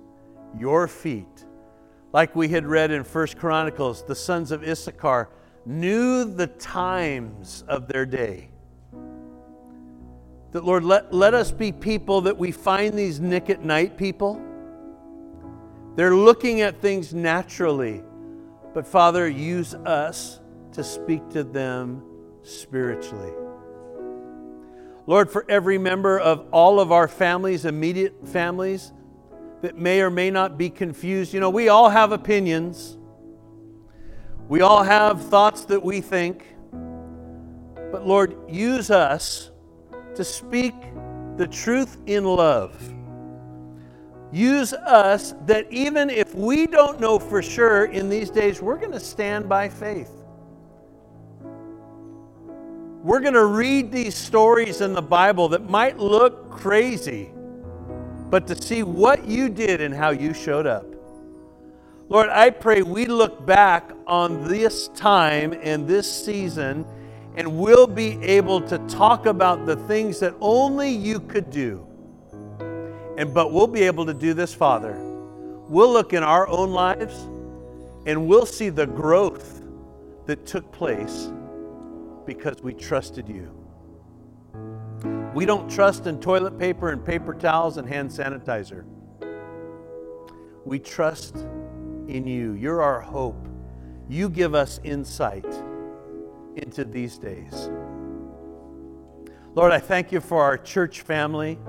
your 0.57 0.87
feet. 0.87 1.45
Like 2.13 2.33
we 2.33 2.47
had 2.47 2.65
read 2.65 2.91
in 2.91 3.03
First 3.03 3.37
Chronicles, 3.37 4.05
the 4.05 4.15
sons 4.15 4.53
of 4.53 4.63
Issachar 4.63 5.27
knew 5.65 6.23
the 6.23 6.47
times 6.47 7.65
of 7.67 7.89
their 7.89 8.05
day. 8.05 8.51
That, 10.51 10.65
Lord, 10.65 10.83
let, 10.83 11.13
let 11.13 11.33
us 11.33 11.51
be 11.51 11.71
people 11.71 12.21
that 12.21 12.37
we 12.37 12.51
find 12.51 12.93
these 12.93 13.19
Nick 13.19 13.49
at 13.49 13.63
night 13.63 13.97
people. 13.97 14.41
They're 15.95 16.15
looking 16.15 16.61
at 16.61 16.81
things 16.81 17.13
naturally, 17.13 18.03
but 18.73 18.85
Father, 18.85 19.27
use 19.29 19.73
us 19.73 20.39
to 20.73 20.83
speak 20.83 21.29
to 21.29 21.43
them 21.43 22.03
spiritually. 22.43 23.31
Lord, 25.07 25.29
for 25.29 25.45
every 25.49 25.77
member 25.77 26.19
of 26.19 26.45
all 26.51 26.79
of 26.79 26.91
our 26.91 27.07
families, 27.07 27.65
immediate 27.65 28.27
families, 28.27 28.93
that 29.61 29.77
may 29.77 30.01
or 30.01 30.09
may 30.09 30.31
not 30.31 30.57
be 30.57 30.69
confused, 30.69 31.33
you 31.33 31.39
know, 31.39 31.49
we 31.49 31.69
all 31.69 31.89
have 31.89 32.11
opinions. 32.11 32.97
We 34.47 34.61
all 34.61 34.83
have 34.83 35.23
thoughts 35.23 35.65
that 35.65 35.83
we 35.83 36.01
think, 36.01 36.45
but 37.91 38.05
Lord, 38.05 38.35
use 38.49 38.89
us 38.91 39.51
to 40.15 40.23
speak 40.23 40.75
the 41.37 41.47
truth 41.47 41.97
in 42.05 42.23
love. 42.23 42.93
Use 44.31 44.73
us 44.73 45.33
that 45.45 45.71
even 45.71 46.09
if 46.09 46.33
we 46.33 46.65
don't 46.65 46.99
know 46.99 47.19
for 47.19 47.41
sure 47.41 47.85
in 47.85 48.09
these 48.09 48.29
days, 48.29 48.61
we're 48.61 48.77
going 48.77 48.91
to 48.91 48.99
stand 48.99 49.49
by 49.49 49.67
faith. 49.67 50.11
We're 53.03 53.19
going 53.19 53.33
to 53.33 53.45
read 53.45 53.91
these 53.91 54.15
stories 54.15 54.81
in 54.81 54.93
the 54.93 55.01
Bible 55.01 55.49
that 55.49 55.69
might 55.69 55.97
look 55.97 56.51
crazy, 56.51 57.31
but 58.29 58.47
to 58.47 58.61
see 58.61 58.83
what 58.83 59.25
you 59.25 59.49
did 59.49 59.81
and 59.81 59.93
how 59.93 60.11
you 60.11 60.33
showed 60.33 60.67
up. 60.67 60.85
Lord, 62.07 62.29
I 62.29 62.51
pray 62.51 62.83
we 62.83 63.05
look 63.05 63.45
back 63.45 63.91
on 64.05 64.47
this 64.47 64.89
time 64.89 65.53
and 65.61 65.87
this 65.87 66.25
season 66.25 66.85
and 67.35 67.57
we'll 67.57 67.87
be 67.87 68.21
able 68.23 68.61
to 68.61 68.77
talk 68.87 69.25
about 69.25 69.65
the 69.65 69.75
things 69.75 70.19
that 70.19 70.35
only 70.41 70.89
you 70.89 71.19
could 71.19 71.49
do. 71.49 71.85
And 73.17 73.33
but 73.33 73.51
we'll 73.51 73.67
be 73.67 73.83
able 73.83 74.05
to 74.05 74.13
do 74.13 74.33
this, 74.33 74.53
Father. 74.53 74.97
We'll 75.67 75.91
look 75.91 76.13
in 76.13 76.23
our 76.23 76.47
own 76.47 76.71
lives 76.71 77.15
and 78.05 78.27
we'll 78.27 78.45
see 78.45 78.69
the 78.69 78.87
growth 78.87 79.61
that 80.25 80.45
took 80.45 80.71
place 80.71 81.31
because 82.25 82.61
we 82.61 82.73
trusted 82.73 83.29
you. 83.29 83.55
We 85.33 85.45
don't 85.45 85.69
trust 85.69 86.07
in 86.07 86.19
toilet 86.19 86.59
paper 86.59 86.89
and 86.91 87.03
paper 87.03 87.33
towels 87.33 87.77
and 87.77 87.87
hand 87.87 88.09
sanitizer. 88.09 88.83
We 90.65 90.79
trust 90.79 91.35
in 92.07 92.27
you. 92.27 92.53
You're 92.53 92.81
our 92.81 92.99
hope. 92.99 93.47
You 94.09 94.29
give 94.29 94.53
us 94.53 94.79
insight 94.83 95.45
into 96.55 96.83
these 96.85 97.17
days. 97.17 97.69
Lord, 99.53 99.71
I 99.71 99.79
thank 99.79 100.11
you 100.11 100.21
for 100.21 100.41
our 100.41 100.57
church 100.57 101.01
family. 101.01 101.59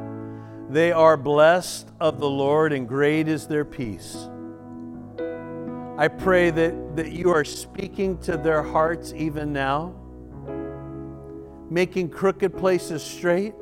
They 0.71 0.93
are 0.93 1.17
blessed 1.17 1.91
of 2.01 2.21
the 2.21 2.31
Lord, 2.31 2.73
and 2.73 2.89
great 2.89 3.29
is 3.29 3.47
their 3.47 3.65
peace. 3.65 4.29
I 5.99 6.09
pray 6.09 6.51
that, 6.51 6.97
that 6.97 7.13
you 7.13 7.31
are 7.31 7.45
speaking 7.45 8.19
to 8.19 8.37
their 8.37 8.63
hearts 8.63 9.13
even 9.15 9.53
now, 9.53 9.95
making 11.71 12.11
crooked 12.11 12.57
places 12.57 13.03
straight. 13.03 13.55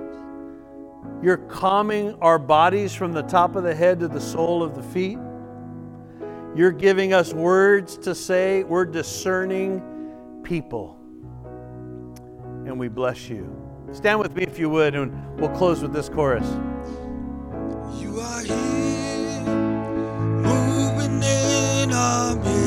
You're 1.22 1.38
calming 1.38 2.14
our 2.20 2.38
bodies 2.38 2.94
from 2.94 3.12
the 3.12 3.22
top 3.22 3.56
of 3.56 3.64
the 3.64 3.74
head 3.74 4.00
to 4.00 4.08
the 4.08 4.20
sole 4.20 4.62
of 4.62 4.74
the 4.74 4.82
feet. 4.82 5.18
You're 6.54 6.72
giving 6.72 7.14
us 7.14 7.32
words 7.32 7.96
to 7.98 8.14
say. 8.14 8.64
We're 8.64 8.84
discerning 8.84 9.82
people. 10.44 10.99
And 12.70 12.78
we 12.78 12.86
bless 12.86 13.28
you. 13.28 13.52
Stand 13.90 14.20
with 14.20 14.36
me 14.36 14.44
if 14.44 14.56
you 14.56 14.70
would, 14.70 14.94
and 14.94 15.12
we'll 15.40 15.50
close 15.50 15.82
with 15.82 15.92
this 15.92 16.08
chorus. 16.08 16.46
You 18.00 18.20
are 18.20 18.42
here, 18.44 19.44
moving 20.40 21.20
in 21.20 21.92
our 21.92 22.36
midst. 22.36 22.59